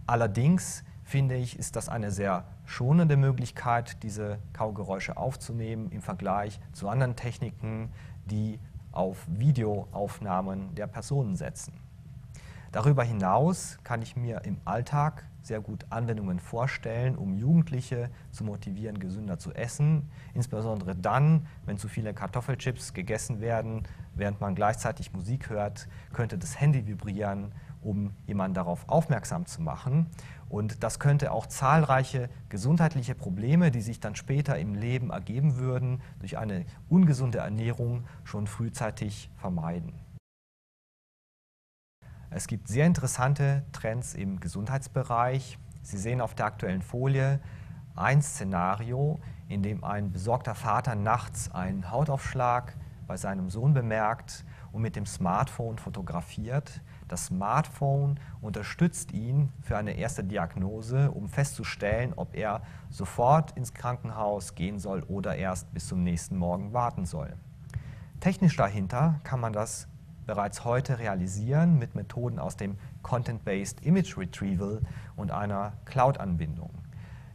Allerdings 0.06 0.84
finde 1.02 1.36
ich, 1.36 1.58
ist 1.58 1.74
das 1.74 1.88
eine 1.88 2.10
sehr 2.10 2.44
schonende 2.66 3.16
Möglichkeit, 3.16 4.02
diese 4.02 4.38
Kaugeräusche 4.52 5.16
aufzunehmen 5.16 5.90
im 5.90 6.02
Vergleich 6.02 6.60
zu 6.72 6.90
anderen 6.90 7.16
Techniken, 7.16 7.90
die 8.26 8.60
auf 8.92 9.26
Videoaufnahmen 9.26 10.74
der 10.74 10.86
Personen 10.86 11.34
setzen. 11.34 11.72
Darüber 12.72 13.02
hinaus 13.02 13.78
kann 13.82 14.00
ich 14.00 14.14
mir 14.14 14.42
im 14.44 14.60
Alltag 14.64 15.26
sehr 15.42 15.60
gut 15.60 15.86
Anwendungen 15.90 16.38
vorstellen, 16.38 17.16
um 17.16 17.34
Jugendliche 17.34 18.10
zu 18.30 18.44
motivieren, 18.44 19.00
gesünder 19.00 19.38
zu 19.38 19.52
essen. 19.52 20.08
Insbesondere 20.34 20.94
dann, 20.94 21.48
wenn 21.64 21.78
zu 21.78 21.88
viele 21.88 22.14
Kartoffelchips 22.14 22.94
gegessen 22.94 23.40
werden, 23.40 23.82
während 24.14 24.40
man 24.40 24.54
gleichzeitig 24.54 25.12
Musik 25.12 25.50
hört, 25.50 25.88
könnte 26.12 26.38
das 26.38 26.60
Handy 26.60 26.86
vibrieren, 26.86 27.52
um 27.82 28.12
jemanden 28.26 28.54
darauf 28.54 28.88
aufmerksam 28.88 29.46
zu 29.46 29.62
machen. 29.62 30.06
Und 30.48 30.84
das 30.84 31.00
könnte 31.00 31.32
auch 31.32 31.46
zahlreiche 31.46 32.28
gesundheitliche 32.50 33.16
Probleme, 33.16 33.72
die 33.72 33.80
sich 33.80 33.98
dann 33.98 34.14
später 34.14 34.56
im 34.58 34.74
Leben 34.74 35.10
ergeben 35.10 35.56
würden, 35.56 36.02
durch 36.20 36.38
eine 36.38 36.66
ungesunde 36.88 37.38
Ernährung 37.38 38.04
schon 38.22 38.46
frühzeitig 38.46 39.28
vermeiden. 39.38 39.94
Es 42.32 42.46
gibt 42.46 42.68
sehr 42.68 42.86
interessante 42.86 43.64
Trends 43.72 44.14
im 44.14 44.38
Gesundheitsbereich. 44.38 45.58
Sie 45.82 45.98
sehen 45.98 46.20
auf 46.20 46.36
der 46.36 46.46
aktuellen 46.46 46.80
Folie 46.80 47.40
ein 47.96 48.22
Szenario, 48.22 49.18
in 49.48 49.64
dem 49.64 49.82
ein 49.82 50.12
besorgter 50.12 50.54
Vater 50.54 50.94
nachts 50.94 51.50
einen 51.50 51.90
Hautaufschlag 51.90 52.76
bei 53.08 53.16
seinem 53.16 53.50
Sohn 53.50 53.74
bemerkt 53.74 54.44
und 54.70 54.80
mit 54.80 54.94
dem 54.94 55.06
Smartphone 55.06 55.78
fotografiert. 55.78 56.82
Das 57.08 57.26
Smartphone 57.26 58.20
unterstützt 58.40 59.10
ihn 59.10 59.52
für 59.60 59.76
eine 59.76 59.96
erste 59.96 60.22
Diagnose, 60.22 61.10
um 61.10 61.28
festzustellen, 61.28 62.12
ob 62.14 62.36
er 62.36 62.62
sofort 62.90 63.56
ins 63.56 63.74
Krankenhaus 63.74 64.54
gehen 64.54 64.78
soll 64.78 65.02
oder 65.02 65.34
erst 65.34 65.74
bis 65.74 65.88
zum 65.88 66.04
nächsten 66.04 66.36
Morgen 66.36 66.72
warten 66.72 67.06
soll. 67.06 67.34
Technisch 68.20 68.56
dahinter 68.56 69.18
kann 69.24 69.40
man 69.40 69.52
das 69.52 69.88
bereits 70.30 70.64
heute 70.64 71.00
realisieren 71.00 71.76
mit 71.76 71.96
Methoden 71.96 72.38
aus 72.38 72.56
dem 72.56 72.78
Content-Based 73.02 73.84
Image 73.84 74.16
Retrieval 74.16 74.80
und 75.16 75.32
einer 75.32 75.72
Cloud-Anbindung. 75.86 76.70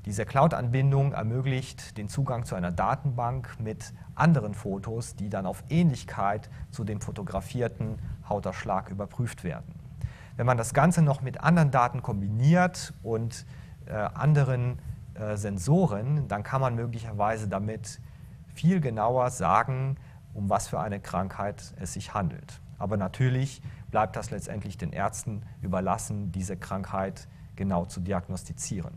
Diese 0.05 0.25
Cloud-Anbindung 0.25 1.11
ermöglicht 1.11 1.97
den 1.97 2.07
Zugang 2.07 2.45
zu 2.45 2.55
einer 2.55 2.71
Datenbank 2.71 3.59
mit 3.59 3.91
anderen 4.15 4.53
Fotos, 4.53 5.17
die 5.17 5.27
dann 5.27 5.45
auf 5.45 5.65
Ähnlichkeit 5.67 6.49
zu 6.71 6.85
dem 6.85 7.01
fotografierten 7.01 7.97
Hauterschlag 8.29 8.89
überprüft 8.89 9.43
werden. 9.43 9.75
Wenn 10.37 10.45
man 10.45 10.57
das 10.57 10.73
Ganze 10.73 11.01
noch 11.01 11.21
mit 11.21 11.41
anderen 11.41 11.71
Daten 11.71 12.01
kombiniert 12.01 12.93
und 13.03 13.45
äh, 13.87 13.91
anderen 13.91 14.79
äh, 15.15 15.35
Sensoren, 15.35 16.29
dann 16.29 16.43
kann 16.43 16.61
man 16.61 16.75
möglicherweise 16.75 17.49
damit 17.49 17.99
viel 18.53 18.79
genauer 18.79 19.31
sagen, 19.31 19.97
um 20.33 20.49
was 20.49 20.69
für 20.69 20.79
eine 20.79 21.01
Krankheit 21.01 21.73
es 21.77 21.91
sich 21.91 22.13
handelt. 22.13 22.61
Aber 22.77 22.97
natürlich 22.97 23.61
bleibt 23.91 24.15
das 24.15 24.31
letztendlich 24.31 24.77
den 24.77 24.91
Ärzten 24.91 25.43
überlassen, 25.61 26.31
diese 26.31 26.57
Krankheit 26.57 27.27
genau 27.55 27.85
zu 27.85 28.01
diagnostizieren. 28.01 28.93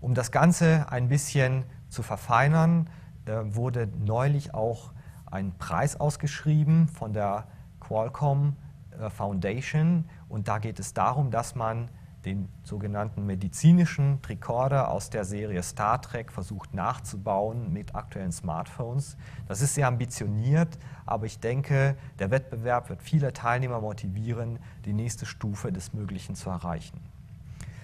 Um 0.00 0.14
das 0.14 0.30
Ganze 0.30 0.86
ein 0.90 1.08
bisschen 1.08 1.64
zu 1.88 2.02
verfeinern, 2.02 2.88
äh, 3.26 3.32
wurde 3.44 3.88
neulich 3.98 4.54
auch 4.54 4.92
ein 5.26 5.52
Preis 5.58 5.98
ausgeschrieben 6.00 6.88
von 6.88 7.12
der 7.12 7.46
Qualcomm 7.80 8.56
äh, 8.98 9.10
Foundation 9.10 10.06
und 10.28 10.48
da 10.48 10.58
geht 10.58 10.80
es 10.80 10.94
darum, 10.94 11.30
dass 11.30 11.54
man 11.54 11.88
den 12.24 12.48
sogenannten 12.62 13.24
medizinischen 13.24 14.20
Tricorder 14.20 14.90
aus 14.90 15.08
der 15.08 15.24
Serie 15.24 15.62
Star 15.62 16.02
Trek 16.02 16.30
versucht 16.32 16.74
nachzubauen 16.74 17.72
mit 17.72 17.94
aktuellen 17.94 18.32
Smartphones. 18.32 19.16
Das 19.48 19.62
ist 19.62 19.74
sehr 19.74 19.86
ambitioniert, 19.86 20.78
aber 21.06 21.26
ich 21.26 21.40
denke, 21.40 21.96
der 22.18 22.30
Wettbewerb 22.30 22.90
wird 22.90 23.02
viele 23.02 23.32
Teilnehmer 23.32 23.80
motivieren, 23.80 24.58
die 24.84 24.92
nächste 24.92 25.24
Stufe 25.24 25.72
des 25.72 25.94
Möglichen 25.94 26.34
zu 26.34 26.50
erreichen. 26.50 27.00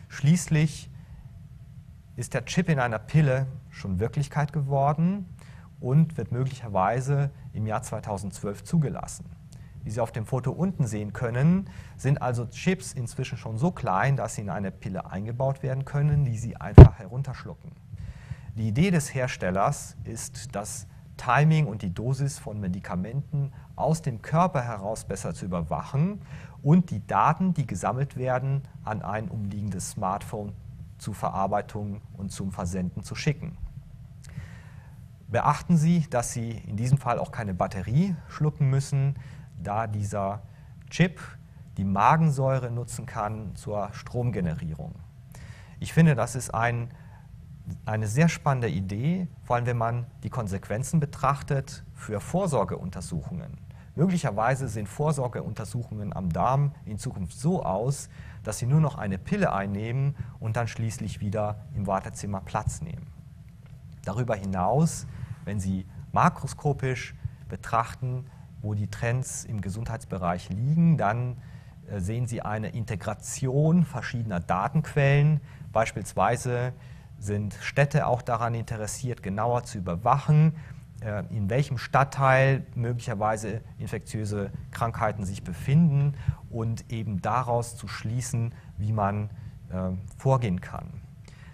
Schließlich 0.08 0.90
ist 2.16 2.34
der 2.34 2.44
Chip 2.44 2.68
in 2.68 2.78
einer 2.78 2.98
Pille 2.98 3.46
schon 3.70 4.00
Wirklichkeit 4.00 4.52
geworden 4.52 5.26
und 5.80 6.16
wird 6.16 6.32
möglicherweise 6.32 7.30
im 7.52 7.66
Jahr 7.66 7.82
2012 7.82 8.64
zugelassen. 8.64 9.35
Wie 9.86 9.92
Sie 9.92 10.00
auf 10.00 10.10
dem 10.10 10.26
Foto 10.26 10.50
unten 10.50 10.84
sehen 10.84 11.12
können, 11.12 11.70
sind 11.96 12.20
also 12.20 12.46
Chips 12.46 12.92
inzwischen 12.92 13.38
schon 13.38 13.56
so 13.56 13.70
klein, 13.70 14.16
dass 14.16 14.34
sie 14.34 14.40
in 14.40 14.50
eine 14.50 14.72
Pille 14.72 15.08
eingebaut 15.08 15.62
werden 15.62 15.84
können, 15.84 16.24
die 16.24 16.36
Sie 16.36 16.56
einfach 16.56 16.98
herunterschlucken. 16.98 17.70
Die 18.56 18.66
Idee 18.66 18.90
des 18.90 19.14
Herstellers 19.14 19.96
ist, 20.02 20.56
das 20.56 20.88
Timing 21.16 21.68
und 21.68 21.82
die 21.82 21.94
Dosis 21.94 22.36
von 22.36 22.58
Medikamenten 22.58 23.52
aus 23.76 24.02
dem 24.02 24.22
Körper 24.22 24.60
heraus 24.60 25.04
besser 25.04 25.34
zu 25.34 25.44
überwachen 25.44 26.20
und 26.64 26.90
die 26.90 27.06
Daten, 27.06 27.54
die 27.54 27.68
gesammelt 27.68 28.16
werden, 28.16 28.62
an 28.82 29.02
ein 29.02 29.28
umliegendes 29.28 29.90
Smartphone 29.90 30.52
zur 30.98 31.14
Verarbeitung 31.14 32.00
und 32.16 32.32
zum 32.32 32.50
Versenden 32.50 33.04
zu 33.04 33.14
schicken. 33.14 33.56
Beachten 35.28 35.76
Sie, 35.76 36.06
dass 36.10 36.32
Sie 36.32 36.50
in 36.50 36.76
diesem 36.76 36.98
Fall 36.98 37.20
auch 37.20 37.30
keine 37.30 37.54
Batterie 37.54 38.16
schlucken 38.26 38.68
müssen 38.68 39.14
da 39.66 39.86
dieser 39.86 40.42
Chip 40.90 41.20
die 41.76 41.84
Magensäure 41.84 42.70
nutzen 42.70 43.06
kann 43.06 43.54
zur 43.54 43.92
Stromgenerierung. 43.92 44.94
Ich 45.78 45.92
finde, 45.92 46.14
das 46.14 46.34
ist 46.34 46.54
ein, 46.54 46.90
eine 47.84 48.06
sehr 48.06 48.28
spannende 48.28 48.68
Idee, 48.68 49.28
vor 49.42 49.56
allem 49.56 49.66
wenn 49.66 49.76
man 49.76 50.06
die 50.22 50.30
Konsequenzen 50.30 51.00
betrachtet 51.00 51.84
für 51.92 52.20
Vorsorgeuntersuchungen. 52.20 53.58
Möglicherweise 53.94 54.68
sehen 54.68 54.86
Vorsorgeuntersuchungen 54.86 56.14
am 56.14 56.30
Darm 56.30 56.72
in 56.84 56.98
Zukunft 56.98 57.38
so 57.38 57.62
aus, 57.62 58.08
dass 58.44 58.58
Sie 58.58 58.66
nur 58.66 58.80
noch 58.80 58.96
eine 58.96 59.18
Pille 59.18 59.52
einnehmen 59.52 60.14
und 60.38 60.56
dann 60.56 60.68
schließlich 60.68 61.20
wieder 61.20 61.64
im 61.74 61.86
Wartezimmer 61.86 62.42
Platz 62.42 62.82
nehmen. 62.82 63.06
Darüber 64.04 64.36
hinaus, 64.36 65.06
wenn 65.44 65.60
Sie 65.60 65.86
makroskopisch 66.12 67.14
betrachten, 67.48 68.26
wo 68.66 68.74
die 68.74 68.88
Trends 68.88 69.44
im 69.44 69.60
Gesundheitsbereich 69.60 70.50
liegen. 70.50 70.98
Dann 70.98 71.36
äh, 71.88 72.00
sehen 72.00 72.26
Sie 72.26 72.42
eine 72.42 72.70
Integration 72.70 73.84
verschiedener 73.84 74.40
Datenquellen. 74.40 75.40
Beispielsweise 75.72 76.72
sind 77.18 77.54
Städte 77.62 78.06
auch 78.06 78.22
daran 78.22 78.54
interessiert, 78.54 79.22
genauer 79.22 79.62
zu 79.64 79.78
überwachen, 79.78 80.56
äh, 81.00 81.22
in 81.34 81.48
welchem 81.48 81.78
Stadtteil 81.78 82.66
möglicherweise 82.74 83.60
infektiöse 83.78 84.50
Krankheiten 84.72 85.24
sich 85.24 85.44
befinden 85.44 86.14
und 86.50 86.90
eben 86.90 87.22
daraus 87.22 87.76
zu 87.76 87.86
schließen, 87.86 88.52
wie 88.78 88.92
man 88.92 89.30
äh, 89.70 89.90
vorgehen 90.18 90.60
kann. 90.60 91.05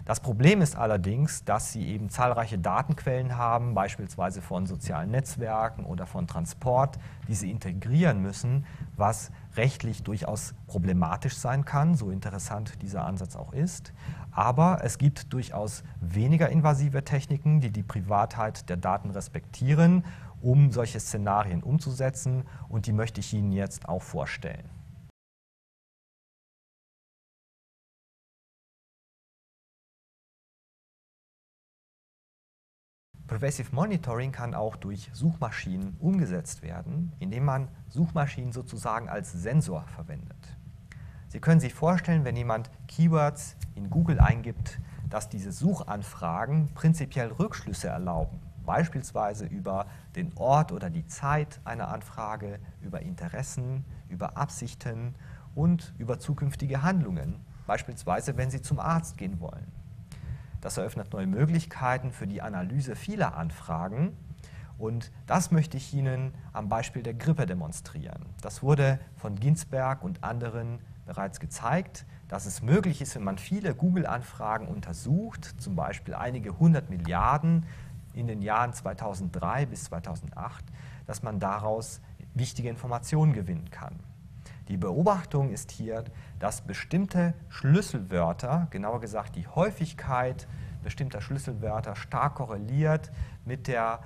Das 0.05 0.19
Problem 0.19 0.63
ist 0.63 0.75
allerdings, 0.75 1.45
dass 1.45 1.73
sie 1.73 1.87
eben 1.87 2.11
zahlreiche 2.11 2.59
Datenquellen 2.59 3.37
haben, 3.37 3.75
beispielsweise 3.75 4.43
von 4.43 4.67
sozialen 4.67 5.13
Netzwerken 5.13 5.85
oder 5.85 6.07
von 6.07 6.27
Transport, 6.27 6.99
die 7.29 7.37
sie 7.37 7.53
integrieren 7.53 8.21
müssen, 8.21 8.67
was 8.97 9.31
rechtlich 9.57 10.03
durchaus 10.03 10.55
problematisch 10.67 11.37
sein 11.37 11.65
kann, 11.65 11.95
so 11.95 12.11
interessant 12.11 12.83
dieser 12.83 13.05
Ansatz 13.05 13.37
auch 13.37 13.53
ist. 13.53 13.93
Aber 14.33 14.81
es 14.83 14.99
gibt 14.99 15.33
durchaus 15.33 15.85
weniger 16.01 16.49
invasive 16.49 17.05
Techniken, 17.05 17.61
die 17.61 17.71
die 17.71 17.85
Privatheit 17.85 18.69
der 18.69 18.79
Daten 18.79 19.11
respektieren, 19.11 20.05
um 20.41 20.73
solche 20.73 20.99
Szenarien 20.99 21.63
umzusetzen 21.63 22.43
und 22.69 22.87
die 22.87 22.93
möchte 22.93 23.21
ich 23.21 23.33
Ihnen 23.33 23.53
jetzt 23.53 23.89
auch 23.89 24.03
vorstellen. 24.03 24.82
Pervasive 33.33 33.75
Monitoring 33.75 34.31
kann 34.31 34.53
auch 34.53 34.77
durch 34.77 35.09
Suchmaschinen 35.15 35.97
umgesetzt 36.01 36.63
werden, 36.63 37.13
indem 37.19 37.47
man 37.47 37.69
Suchmaschinen 37.89 38.53
sozusagen 38.53 39.09
als 39.09 39.33
Sensor 39.33 39.85
verwendet. 39.87 40.37
Sie 41.29 41.41
können 41.41 41.59
sich 41.59 41.73
vorstellen, 41.73 42.27
wenn 42.27 42.37
jemand 42.37 42.71
Keywords 42.89 43.57
in 43.75 43.89
Google 43.89 44.21
eingibt, 44.21 44.79
dass 45.09 45.31
diese 45.31 45.51
Suchanfragen 45.51 46.75
prinzipiell 46.75 47.29
Rückschlüsse 47.29 47.89
erlauben, 47.89 48.39
beispielsweise 48.67 49.47
über 49.47 49.87
den 50.15 50.37
Ort 50.37 50.71
oder 50.71 50.91
die 50.91 51.07
Zeit 51.07 51.59
einer 51.65 51.89
Anfrage, 51.89 52.59
über 52.83 53.01
Interessen, 53.01 53.87
über 54.11 54.37
Absichten 54.37 55.15
und 55.55 55.95
über 55.97 56.19
zukünftige 56.19 56.83
Handlungen, 56.83 57.41
beispielsweise 57.67 58.37
wenn 58.37 58.51
Sie 58.51 58.61
zum 58.61 58.79
Arzt 58.79 59.17
gehen 59.17 59.41
wollen. 59.41 59.82
Das 60.63 60.79
eröffnet 60.79 61.13
neue 61.13 61.27
Möglichkeiten 61.27 62.13
für 62.13 62.27
die 62.27 62.41
Analyse 62.41 62.95
vieler 62.95 63.37
Anfragen. 63.37 64.17
Und 64.79 65.11
das 65.27 65.51
möchte 65.51 65.77
ich 65.77 65.93
Ihnen 65.93 66.33
am 66.53 66.69
Beispiel 66.69 67.03
der 67.03 67.15
Grippe 67.15 67.47
demonstrieren. 67.47 68.25
Das 68.41 68.63
wurde 68.63 69.01
von 69.17 69.35
Ginsberg 69.39 70.03
und 70.03 70.25
anderen 70.25 70.79
bereits 71.05 71.41
gezeigt, 71.41 72.07
dass 72.29 72.47
es 72.47 72.63
möglich 72.63 73.03
ist, 73.03 73.17
wenn 73.17 73.25
man 73.25 73.39
viele 73.39 73.75
Google-Anfragen 73.75 74.69
untersucht, 74.69 75.45
zum 75.59 75.75
Beispiel 75.75 76.15
einige 76.15 76.59
hundert 76.59 76.91
Milliarden 76.91 77.67
in 78.15 78.29
den 78.29 78.41
Jahren 78.41 78.73
2003 78.73 79.67
bis 79.67 79.85
2008, 79.85 80.65
dass 81.07 81.25
man 81.25 81.41
daraus 81.41 82.01
wichtige 82.35 82.69
Informationen 82.69 83.33
gewinnen 83.33 83.69
kann. 83.71 83.99
Die 84.69 84.77
Beobachtung 84.77 85.51
ist 85.51 85.71
hier, 85.71 86.05
dass 86.39 86.61
bestimmte 86.61 87.35
Schlüsselwörter, 87.49 88.69
genauer 88.71 89.01
gesagt 89.01 89.37
die 89.37 89.47
Häufigkeit 89.47 90.47
bestimmter 90.83 91.21
Schlüsselwörter, 91.21 91.97
stark 91.97 92.37
korreliert 92.37 93.11
mit 93.45 93.67
der 93.67 94.01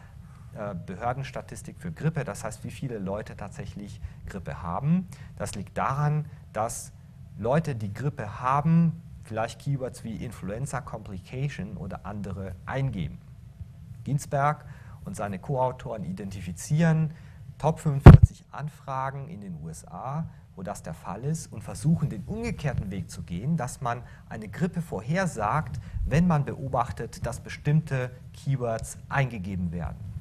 äh, 0.54 0.74
Behördenstatistik 0.74 1.78
für 1.78 1.92
Grippe, 1.92 2.24
das 2.24 2.44
heißt, 2.44 2.64
wie 2.64 2.70
viele 2.70 2.98
Leute 2.98 3.36
tatsächlich 3.36 4.00
Grippe 4.26 4.62
haben. 4.62 5.06
Das 5.36 5.54
liegt 5.54 5.76
daran, 5.76 6.26
dass 6.52 6.92
Leute, 7.38 7.74
die 7.74 7.92
Grippe 7.92 8.40
haben, 8.40 9.02
vielleicht 9.24 9.60
Keywords 9.60 10.04
wie 10.04 10.24
Influenza 10.24 10.80
Complication 10.80 11.76
oder 11.76 12.06
andere 12.06 12.54
eingeben. 12.64 13.18
Ginsberg 14.04 14.64
und 15.04 15.16
seine 15.16 15.38
Co-Autoren 15.38 16.04
identifizieren 16.04 17.12
Top 17.58 17.80
45 17.80 18.44
Anfragen 18.50 19.28
in 19.28 19.40
den 19.40 19.62
USA 19.62 20.26
wo 20.56 20.62
das 20.62 20.82
der 20.82 20.94
Fall 20.94 21.22
ist 21.24 21.52
und 21.52 21.62
versuchen, 21.62 22.08
den 22.08 22.24
umgekehrten 22.24 22.90
Weg 22.90 23.10
zu 23.10 23.22
gehen, 23.22 23.56
dass 23.56 23.80
man 23.80 24.02
eine 24.28 24.48
Grippe 24.48 24.80
vorhersagt, 24.80 25.78
wenn 26.06 26.26
man 26.26 26.44
beobachtet, 26.44 27.24
dass 27.26 27.40
bestimmte 27.40 28.10
Keywords 28.32 28.98
eingegeben 29.08 29.70
werden. 29.70 30.15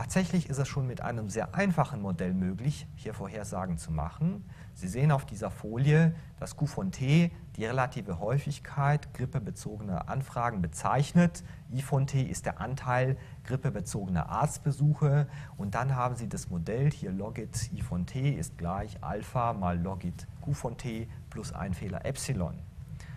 Tatsächlich 0.00 0.48
ist 0.48 0.56
es 0.56 0.66
schon 0.66 0.86
mit 0.86 1.02
einem 1.02 1.28
sehr 1.28 1.54
einfachen 1.54 2.00
Modell 2.00 2.32
möglich, 2.32 2.86
hier 2.96 3.12
Vorhersagen 3.12 3.76
zu 3.76 3.92
machen. 3.92 4.46
Sie 4.72 4.88
sehen 4.88 5.12
auf 5.12 5.26
dieser 5.26 5.50
Folie, 5.50 6.14
dass 6.38 6.56
Q 6.56 6.64
von 6.64 6.90
T 6.90 7.30
die 7.56 7.66
relative 7.66 8.18
Häufigkeit 8.18 9.12
grippebezogener 9.12 10.08
Anfragen 10.08 10.62
bezeichnet. 10.62 11.44
I 11.70 11.82
von 11.82 12.06
T 12.06 12.22
ist 12.22 12.46
der 12.46 12.62
Anteil 12.62 13.18
grippebezogener 13.44 14.30
Arztbesuche. 14.30 15.26
Und 15.58 15.74
dann 15.74 15.94
haben 15.94 16.16
Sie 16.16 16.30
das 16.30 16.48
Modell, 16.48 16.90
hier 16.90 17.12
Logit 17.12 17.70
I 17.74 17.82
von 17.82 18.06
T 18.06 18.30
ist 18.30 18.56
gleich 18.56 19.04
Alpha 19.04 19.52
mal 19.52 19.78
Logit 19.78 20.26
Q 20.40 20.54
von 20.54 20.78
T 20.78 21.08
plus 21.28 21.52
ein 21.52 21.74
Fehler 21.74 22.06
Epsilon. 22.06 22.54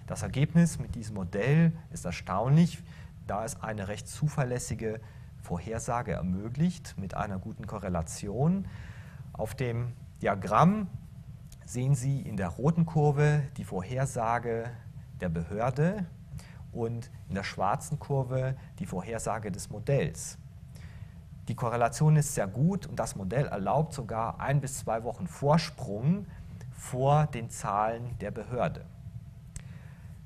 Das 0.05 0.21
Ergebnis 0.21 0.79
mit 0.79 0.95
diesem 0.95 1.15
Modell 1.15 1.71
ist 1.93 2.03
erstaunlich, 2.03 2.83
da 3.25 3.45
es 3.45 3.63
eine 3.63 3.87
recht 3.87 4.09
zuverlässige 4.09 4.99
Vorhersage 5.43 6.13
ermöglicht 6.13 6.95
mit 6.97 7.15
einer 7.15 7.37
guten 7.37 7.67
Korrelation. 7.67 8.65
Auf 9.33 9.55
dem 9.55 9.91
Diagramm 10.21 10.87
sehen 11.65 11.95
Sie 11.95 12.21
in 12.21 12.37
der 12.37 12.47
roten 12.47 12.85
Kurve 12.85 13.43
die 13.57 13.65
Vorhersage 13.65 14.71
der 15.19 15.27
Behörde 15.27 16.05
und 16.71 17.11
in 17.27 17.35
der 17.35 17.43
schwarzen 17.43 17.99
Kurve 17.99 18.55
die 18.79 18.85
Vorhersage 18.85 19.51
des 19.51 19.69
Modells. 19.69 20.37
Die 21.49 21.55
Korrelation 21.55 22.15
ist 22.15 22.35
sehr 22.35 22.47
gut 22.47 22.85
und 22.85 22.97
das 22.97 23.17
Modell 23.17 23.47
erlaubt 23.47 23.93
sogar 23.93 24.39
ein 24.39 24.61
bis 24.61 24.79
zwei 24.79 25.03
Wochen 25.03 25.27
Vorsprung 25.27 26.25
vor 26.71 27.27
den 27.27 27.49
Zahlen 27.49 28.17
der 28.19 28.31
Behörde. 28.31 28.85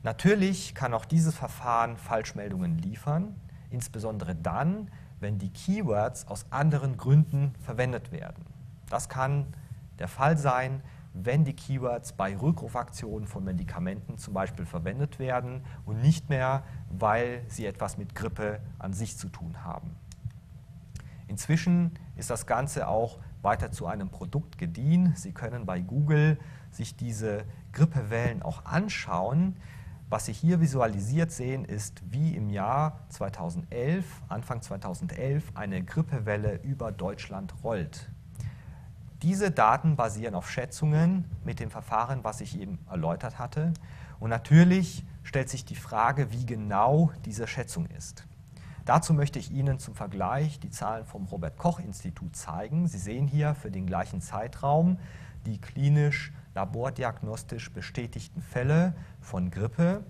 Natürlich 0.03 0.75
kann 0.75 0.93
auch 0.93 1.05
dieses 1.05 1.33
Verfahren 1.35 1.97
Falschmeldungen 1.97 2.77
liefern, 2.77 3.35
insbesondere 3.71 4.35
dann, 4.35 4.91
wenn 5.19 5.37
die 5.39 5.49
Keywords 5.49 6.27
aus 6.27 6.45
anderen 6.51 6.97
Gründen 6.97 7.53
verwendet 7.61 8.11
werden. 8.11 8.45
Das 8.89 9.09
kann 9.09 9.47
der 9.99 10.07
Fall 10.07 10.37
sein, 10.37 10.81
wenn 11.13 11.43
die 11.43 11.53
Keywords 11.53 12.13
bei 12.13 12.37
Rückrufaktionen 12.37 13.27
von 13.27 13.43
Medikamenten 13.43 14.17
zum 14.17 14.33
Beispiel 14.33 14.65
verwendet 14.65 15.17
werden 15.19 15.61
und 15.85 16.01
nicht 16.01 16.29
mehr, 16.29 16.63
weil 16.89 17.41
sie 17.47 17.65
etwas 17.65 17.97
mit 17.97 18.13
Grippe 18.13 18.59
an 18.77 18.93
sich 18.93 19.17
zu 19.17 19.29
tun 19.29 19.63
haben. 19.63 19.95
Inzwischen 21.27 21.91
ist 22.15 22.29
das 22.29 22.45
Ganze 22.45 22.87
auch 22.87 23.17
weiter 23.41 23.71
zu 23.71 23.87
einem 23.87 24.09
Produkt 24.09 24.57
gediehen. 24.57 25.13
Sie 25.15 25.31
können 25.31 25.65
bei 25.65 25.81
Google 25.81 26.39
sich 26.71 26.95
diese 26.95 27.43
Grippewellen 27.73 28.41
auch 28.41 28.65
anschauen. 28.65 29.55
Was 30.09 30.25
Sie 30.25 30.31
hier 30.31 30.61
visualisiert 30.61 31.31
sehen, 31.31 31.65
ist, 31.65 32.01
wie 32.09 32.33
im 32.33 32.49
Jahr 32.49 33.01
2011, 33.09 34.05
Anfang 34.29 34.61
2011, 34.61 35.51
eine 35.53 35.83
Grippewelle 35.83 36.61
über 36.63 36.93
Deutschland 36.93 37.53
rollt. 37.61 38.09
Diese 39.21 39.51
Daten 39.51 39.97
basieren 39.97 40.33
auf 40.33 40.49
Schätzungen 40.49 41.25
mit 41.43 41.59
dem 41.59 41.69
Verfahren, 41.69 42.23
was 42.23 42.39
ich 42.39 42.57
eben 42.57 42.79
erläutert 42.89 43.37
hatte. 43.37 43.73
Und 44.21 44.29
natürlich 44.29 45.05
stellt 45.23 45.49
sich 45.49 45.65
die 45.65 45.75
Frage, 45.75 46.31
wie 46.31 46.45
genau 46.45 47.11
diese 47.25 47.45
Schätzung 47.45 47.87
ist. 47.87 48.25
Dazu 48.85 49.13
möchte 49.13 49.39
ich 49.39 49.51
Ihnen 49.51 49.77
zum 49.77 49.93
Vergleich 49.93 50.61
die 50.61 50.69
Zahlen 50.69 51.03
vom 51.03 51.25
Robert 51.25 51.57
Koch 51.57 51.79
Institut 51.79 52.33
zeigen. 52.37 52.87
Sie 52.87 52.99
sehen 52.99 53.27
hier 53.27 53.55
für 53.55 53.71
den 53.71 53.85
gleichen 53.85 54.21
Zeitraum 54.21 54.99
die 55.45 55.59
klinisch 55.59 56.31
labordiagnostisch 56.57 57.71
bestätigten 57.71 58.41
Fälle 58.41 58.95
von 59.21 59.51
Grippe. 59.51 60.03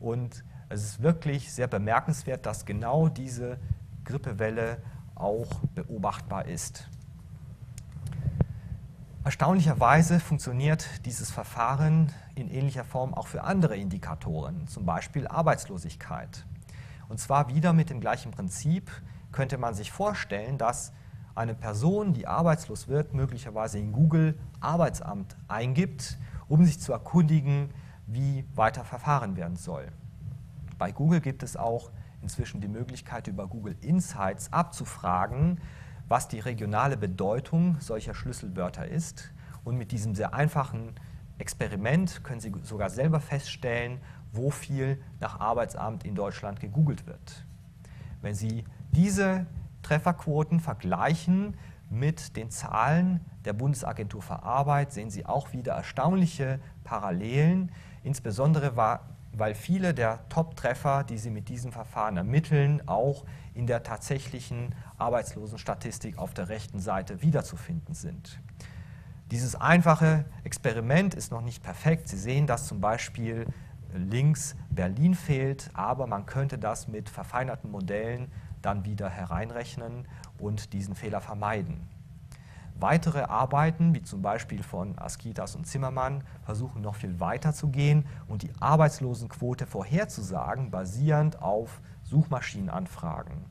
Und 0.00 0.44
es 0.68 0.84
ist 0.84 1.02
wirklich 1.02 1.50
sehr 1.50 1.66
bemerkenswert, 1.66 2.44
dass 2.44 2.66
genau 2.66 3.08
diese 3.08 3.58
Grippewelle 4.04 4.82
auch 5.14 5.48
beobachtbar 5.74 6.44
ist. 6.44 6.90
Erstaunlicherweise 9.24 10.20
funktioniert 10.20 11.06
dieses 11.06 11.30
Verfahren 11.30 12.12
in 12.34 12.50
ähnlicher 12.50 12.84
Form 12.84 13.14
auch 13.14 13.26
für 13.26 13.42
andere 13.42 13.74
Indikatoren, 13.74 14.68
zum 14.68 14.84
Beispiel 14.84 15.26
Arbeitslosigkeit. 15.26 16.44
Und 17.08 17.18
zwar 17.18 17.48
wieder 17.48 17.72
mit 17.72 17.88
dem 17.88 18.00
gleichen 18.00 18.30
Prinzip 18.30 18.90
könnte 19.32 19.56
man 19.56 19.72
sich 19.72 19.90
vorstellen, 19.90 20.58
dass 20.58 20.92
eine 21.34 21.54
Person, 21.54 22.12
die 22.12 22.26
arbeitslos 22.26 22.88
wird, 22.88 23.14
möglicherweise 23.14 23.78
in 23.78 23.92
Google 23.92 24.38
Arbeitsamt 24.60 25.36
eingibt, 25.48 26.18
um 26.48 26.64
sich 26.64 26.78
zu 26.78 26.92
erkundigen, 26.92 27.70
wie 28.06 28.44
weiter 28.54 28.84
verfahren 28.84 29.36
werden 29.36 29.56
soll. 29.56 29.88
Bei 30.78 30.92
Google 30.92 31.20
gibt 31.20 31.42
es 31.42 31.56
auch 31.56 31.90
inzwischen 32.22 32.60
die 32.60 32.68
Möglichkeit, 32.68 33.26
über 33.26 33.46
Google 33.46 33.76
Insights 33.80 34.52
abzufragen, 34.52 35.60
was 36.08 36.28
die 36.28 36.40
regionale 36.40 36.96
Bedeutung 36.96 37.76
solcher 37.80 38.14
Schlüsselwörter 38.14 38.86
ist. 38.86 39.32
Und 39.64 39.76
mit 39.76 39.92
diesem 39.92 40.14
sehr 40.14 40.34
einfachen 40.34 40.94
Experiment 41.38 42.22
können 42.22 42.40
Sie 42.40 42.52
sogar 42.62 42.90
selber 42.90 43.20
feststellen, 43.20 44.00
wo 44.32 44.50
viel 44.50 45.02
nach 45.20 45.40
Arbeitsamt 45.40 46.04
in 46.04 46.14
Deutschland 46.14 46.60
gegoogelt 46.60 47.06
wird. 47.06 47.46
Wenn 48.20 48.34
Sie 48.34 48.64
diese 48.90 49.46
Trefferquoten 49.84 50.58
vergleichen 50.58 51.56
mit 51.90 52.36
den 52.36 52.50
Zahlen 52.50 53.20
der 53.44 53.52
Bundesagentur 53.52 54.22
für 54.22 54.42
Arbeit, 54.42 54.92
sehen 54.92 55.10
Sie 55.10 55.26
auch 55.26 55.52
wieder 55.52 55.74
erstaunliche 55.74 56.58
Parallelen, 56.82 57.70
insbesondere 58.02 58.76
weil 59.36 59.54
viele 59.54 59.94
der 59.94 60.28
Top-Treffer, 60.28 61.04
die 61.04 61.18
Sie 61.18 61.30
mit 61.30 61.48
diesem 61.48 61.72
Verfahren 61.72 62.16
ermitteln, 62.16 62.82
auch 62.86 63.24
in 63.54 63.66
der 63.66 63.82
tatsächlichen 63.82 64.74
Arbeitslosenstatistik 64.98 66.18
auf 66.18 66.34
der 66.34 66.48
rechten 66.48 66.80
Seite 66.80 67.22
wiederzufinden 67.22 67.94
sind. 67.94 68.40
Dieses 69.30 69.54
einfache 69.56 70.24
Experiment 70.44 71.14
ist 71.14 71.32
noch 71.32 71.40
nicht 71.40 71.62
perfekt. 71.62 72.08
Sie 72.08 72.18
sehen, 72.18 72.46
dass 72.46 72.66
zum 72.66 72.80
Beispiel 72.80 73.46
links 73.92 74.56
Berlin 74.70 75.14
fehlt, 75.14 75.70
aber 75.72 76.06
man 76.06 76.26
könnte 76.26 76.58
das 76.58 76.88
mit 76.88 77.08
verfeinerten 77.08 77.70
Modellen 77.70 78.30
dann 78.64 78.84
wieder 78.84 79.08
hereinrechnen 79.08 80.06
und 80.38 80.72
diesen 80.72 80.94
Fehler 80.94 81.20
vermeiden. 81.20 81.88
Weitere 82.80 83.20
Arbeiten, 83.20 83.94
wie 83.94 84.02
zum 84.02 84.20
Beispiel 84.20 84.62
von 84.62 84.98
Askitas 84.98 85.54
und 85.54 85.64
Zimmermann, 85.66 86.24
versuchen 86.42 86.82
noch 86.82 86.96
viel 86.96 87.20
weiter 87.20 87.52
zu 87.52 87.68
gehen 87.68 88.04
und 88.26 88.42
die 88.42 88.50
Arbeitslosenquote 88.58 89.66
vorherzusagen, 89.66 90.70
basierend 90.72 91.40
auf 91.40 91.80
Suchmaschinenanfragen. 92.02 93.44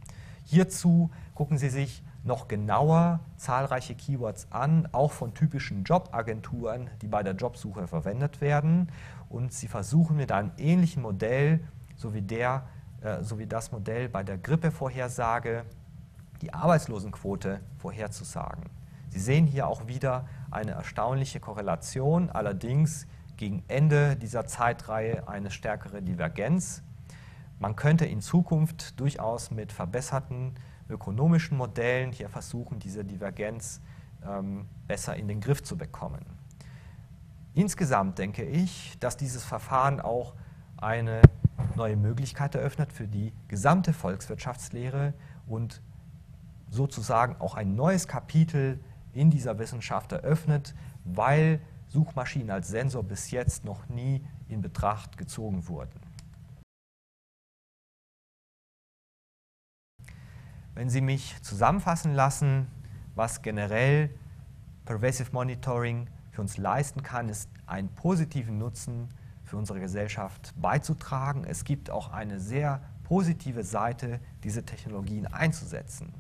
Hierzu 0.44 1.10
gucken 1.36 1.58
Sie 1.58 1.70
sich 1.70 2.04
noch 2.24 2.48
genauer 2.48 3.22
zahlreiche 3.38 3.96
Keywords 3.96 4.48
an, 4.50 4.88
auch 4.92 5.12
von 5.12 5.34
typischen 5.34 5.84
Jobagenturen, 5.84 6.90
die 7.02 7.08
bei 7.08 7.24
der 7.24 7.34
Jobsuche 7.34 7.88
verwendet 7.88 8.42
werden. 8.42 8.92
Und 9.30 9.54
Sie 9.54 9.68
versuchen 9.68 10.18
mit 10.18 10.32
einem 10.32 10.52
ähnlichen 10.58 11.02
Modell, 11.02 11.62
so 11.96 12.14
wie, 12.14 12.22
der, 12.22 12.66
äh, 13.04 13.24
so 13.24 13.38
wie 13.38 13.48
das 13.48 13.72
Modell 13.72 14.10
bei 14.10 14.24
der 14.24 14.38
Grippevorhersage, 14.38 15.66
die 16.42 16.54
Arbeitslosenquote 16.54 17.60
vorherzusagen. 17.78 18.64
Sie 19.10 19.20
sehen 19.20 19.46
hier 19.46 19.68
auch 19.68 19.88
wieder 19.88 20.28
eine 20.52 20.72
erstaunliche 20.72 21.40
Korrelation, 21.40 22.30
allerdings 22.30 23.08
gegen 23.38 23.64
Ende 23.68 24.16
dieser 24.16 24.46
Zeitreihe 24.46 25.28
eine 25.28 25.52
stärkere 25.52 26.02
Divergenz. 26.02 26.82
Man 27.60 27.76
könnte 27.76 28.06
in 28.06 28.22
Zukunft 28.22 29.00
durchaus 29.00 29.52
mit 29.52 29.72
verbesserten 29.72 30.56
ökonomischen 30.90 31.58
Modellen 31.58 32.12
hier 32.12 32.30
versuchen, 32.30 32.80
diese 32.80 33.06
Divergenz 33.06 33.82
ähm, 34.26 34.66
besser 34.88 35.16
in 35.16 35.28
den 35.28 35.42
Griff 35.42 35.64
zu 35.64 35.78
bekommen. 35.78 36.26
Insgesamt 37.54 38.18
denke 38.18 38.44
ich, 38.44 38.98
dass 39.00 39.16
dieses 39.18 39.44
Verfahren 39.44 40.00
auch 40.00 40.34
eine 40.78 41.22
neue 41.76 41.96
Möglichkeit 41.96 42.56
eröffnet 42.56 42.94
für 42.94 43.08
die 43.08 43.34
gesamte 43.48 43.94
Volkswirtschaftslehre 43.94 45.14
und 45.48 45.82
sozusagen 46.70 47.36
auch 47.40 47.56
ein 47.56 47.76
neues 47.76 48.08
Kapitel 48.08 48.80
in 49.14 49.30
dieser 49.30 49.60
Wissenschaft 49.60 50.12
eröffnet, 50.12 50.74
weil 51.04 51.62
Suchmaschinen 51.88 52.50
als 52.50 52.70
Sensor 52.70 53.04
bis 53.04 53.32
jetzt 53.32 53.64
noch 53.66 53.88
nie 53.88 54.26
in 54.48 54.62
Betracht 54.62 55.18
gezogen 55.18 55.68
wurden. 55.68 56.00
Wenn 60.74 60.90
Sie 60.90 61.02
mich 61.02 61.40
zusammenfassen 61.44 62.16
lassen, 62.16 62.68
was 63.14 63.44
generell 63.44 64.10
Pervasive 64.86 65.32
Monitoring 65.32 66.10
für 66.32 66.42
uns 66.42 66.58
leisten 66.58 67.04
kann, 67.04 67.30
ist 67.30 67.48
einen 67.68 67.90
positiven 67.90 68.58
Nutzen 68.58 69.10
für 69.44 69.58
unsere 69.58 69.80
Gesellschaft 69.80 70.54
beizutragen. 70.60 71.44
Es 71.44 71.64
gibt 71.64 71.90
auch 71.90 72.12
eine 72.12 72.40
sehr 72.40 72.82
positive 73.04 73.64
Seite, 73.64 74.20
diese 74.44 74.64
Technologien 74.66 75.28
einzusetzen. 75.28 76.14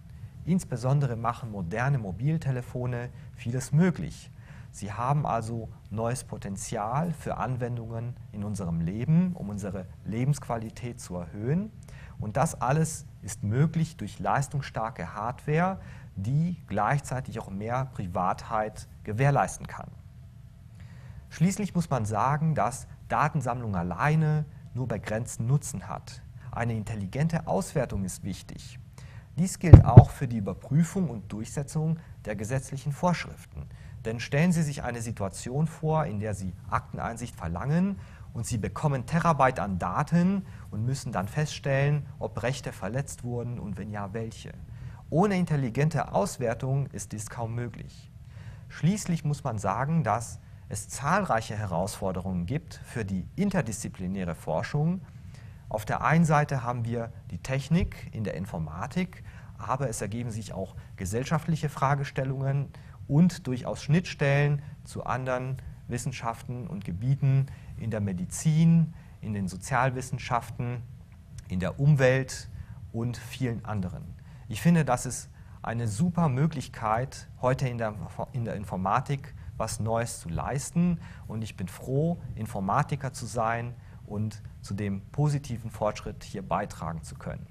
Insbesondere 0.46 1.16
machen 1.16 1.52
moderne 1.52 1.98
Mobiltelefone 1.98 3.10
vieles 3.36 3.72
möglich. 3.72 4.30
Sie 4.72 4.92
haben 4.92 5.26
also 5.26 5.70
neues 5.92 6.24
Potenzial 6.24 7.14
für 7.14 7.38
Anwendungen 7.38 8.16
in 8.32 8.44
unserem 8.44 8.82
Leben, 8.82 9.34
um 9.34 9.50
unsere 9.50 9.86
Lebensqualität 10.04 11.00
zu 11.00 11.16
erhöhen. 11.16 11.72
Und 12.20 12.38
das 12.38 12.60
alles 12.60 13.06
ist 13.22 13.44
möglich 13.44 13.98
durch 13.98 14.20
leistungsstarke 14.20 15.14
Hardware, 15.14 15.80
die 16.16 16.58
gleichzeitig 16.68 17.40
auch 17.40 17.50
mehr 17.50 17.86
Privatheit 17.94 18.88
gewährleisten 19.04 19.68
kann. 19.68 19.90
Schließlich 21.30 21.74
muss 21.74 21.90
man 21.90 22.06
sagen, 22.06 22.54
dass 22.54 22.88
Datensammlung 23.08 23.76
alleine 23.76 24.46
nur 24.74 24.88
begrenzten 24.88 25.48
Nutzen 25.48 25.88
hat. 25.88 26.22
Eine 26.52 26.76
intelligente 26.76 27.48
Auswertung 27.48 28.04
ist 28.04 28.24
wichtig. 28.24 28.80
Dies 29.38 29.58
gilt 29.58 29.84
auch 29.84 30.12
für 30.12 30.28
die 30.28 30.38
Überprüfung 30.38 31.10
und 31.10 31.32
Durchsetzung 31.32 31.98
der 32.26 32.36
gesetzlichen 32.36 32.92
Vorschriften. 32.92 33.66
Denn 34.06 34.20
stellen 34.20 34.52
Sie 34.52 34.62
sich 34.62 34.84
eine 34.84 35.02
Situation 35.02 35.66
vor, 35.66 36.06
in 36.06 36.20
der 36.20 36.36
Sie 36.36 36.54
Akteneinsicht 36.70 37.36
verlangen 37.36 38.00
und 38.34 38.46
Sie 38.46 38.58
bekommen 38.58 39.06
Terabyte 39.06 39.60
an 39.60 39.80
Daten 39.80 40.46
und 40.70 40.86
müssen 40.86 41.12
dann 41.12 41.28
feststellen, 41.28 42.06
ob 42.20 42.44
Rechte 42.44 42.72
verletzt 42.72 43.24
wurden 43.24 43.60
und 43.60 43.78
wenn 43.78 43.90
ja, 43.90 44.14
welche. 44.14 44.52
Ohne 45.10 45.38
intelligente 45.38 46.14
Auswertung 46.14 46.88
ist 46.88 47.12
dies 47.12 47.30
kaum 47.30 47.56
möglich. 47.56 48.12
Schließlich 48.70 49.24
muss 49.24 49.44
man 49.44 49.58
sagen, 49.58 50.04
dass 50.04 50.40
es 50.74 50.90
zahlreiche 50.90 51.56
Herausforderungen 51.56 52.48
gibt 52.48 52.82
für 52.84 53.06
die 53.06 53.28
interdisziplinäre 53.36 54.34
Forschung 54.34 55.02
Auf 55.70 55.86
der 55.86 56.04
einen 56.04 56.26
Seite 56.26 56.64
haben 56.64 56.84
wir 56.84 57.14
die 57.30 57.38
Technik 57.38 58.10
in 58.12 58.24
der 58.24 58.34
Informatik, 58.34 59.24
aber 59.58 59.88
es 59.88 60.02
ergeben 60.02 60.32
sich 60.32 60.52
auch 60.52 60.76
gesellschaftliche 60.98 61.70
Fragestellungen 61.70 62.70
und 63.08 63.46
durchaus 63.46 63.84
Schnittstellen 63.84 64.62
zu 64.84 65.04
anderen 65.06 65.58
Wissenschaften 65.88 66.68
und 66.68 66.86
Gebieten 66.86 67.46
in 67.78 67.92
der 67.92 68.02
Medizin, 68.02 68.94
in 69.22 69.34
den 69.34 69.48
Sozialwissenschaften, 69.48 70.82
in 71.50 71.60
der 71.60 71.80
Umwelt 71.80 72.50
und 72.92 73.18
vielen 73.18 73.64
anderen. 73.64 74.16
Ich 74.48 74.62
finde, 74.62 74.86
das 74.86 75.06
ist 75.06 75.30
eine 75.62 75.88
super 75.88 76.30
Möglichkeit, 76.30 77.28
heute 77.42 77.68
in 77.68 77.78
der, 77.78 77.94
in 78.32 78.46
der 78.46 78.56
Informatik 78.56 79.36
was 79.64 79.80
Neues 79.80 80.20
zu 80.20 80.28
leisten. 80.28 81.00
Und 81.26 81.42
ich 81.42 81.56
bin 81.56 81.70
froh, 81.70 82.22
Informatiker 82.36 83.14
zu 83.14 83.26
sein 83.26 83.74
und 84.06 84.42
zu 84.62 84.74
dem 84.74 85.02
positiven 85.12 85.72
Fortschritt 85.72 86.24
hier 86.26 86.42
beitragen 86.42 87.02
zu 87.04 87.16
können. 87.16 87.48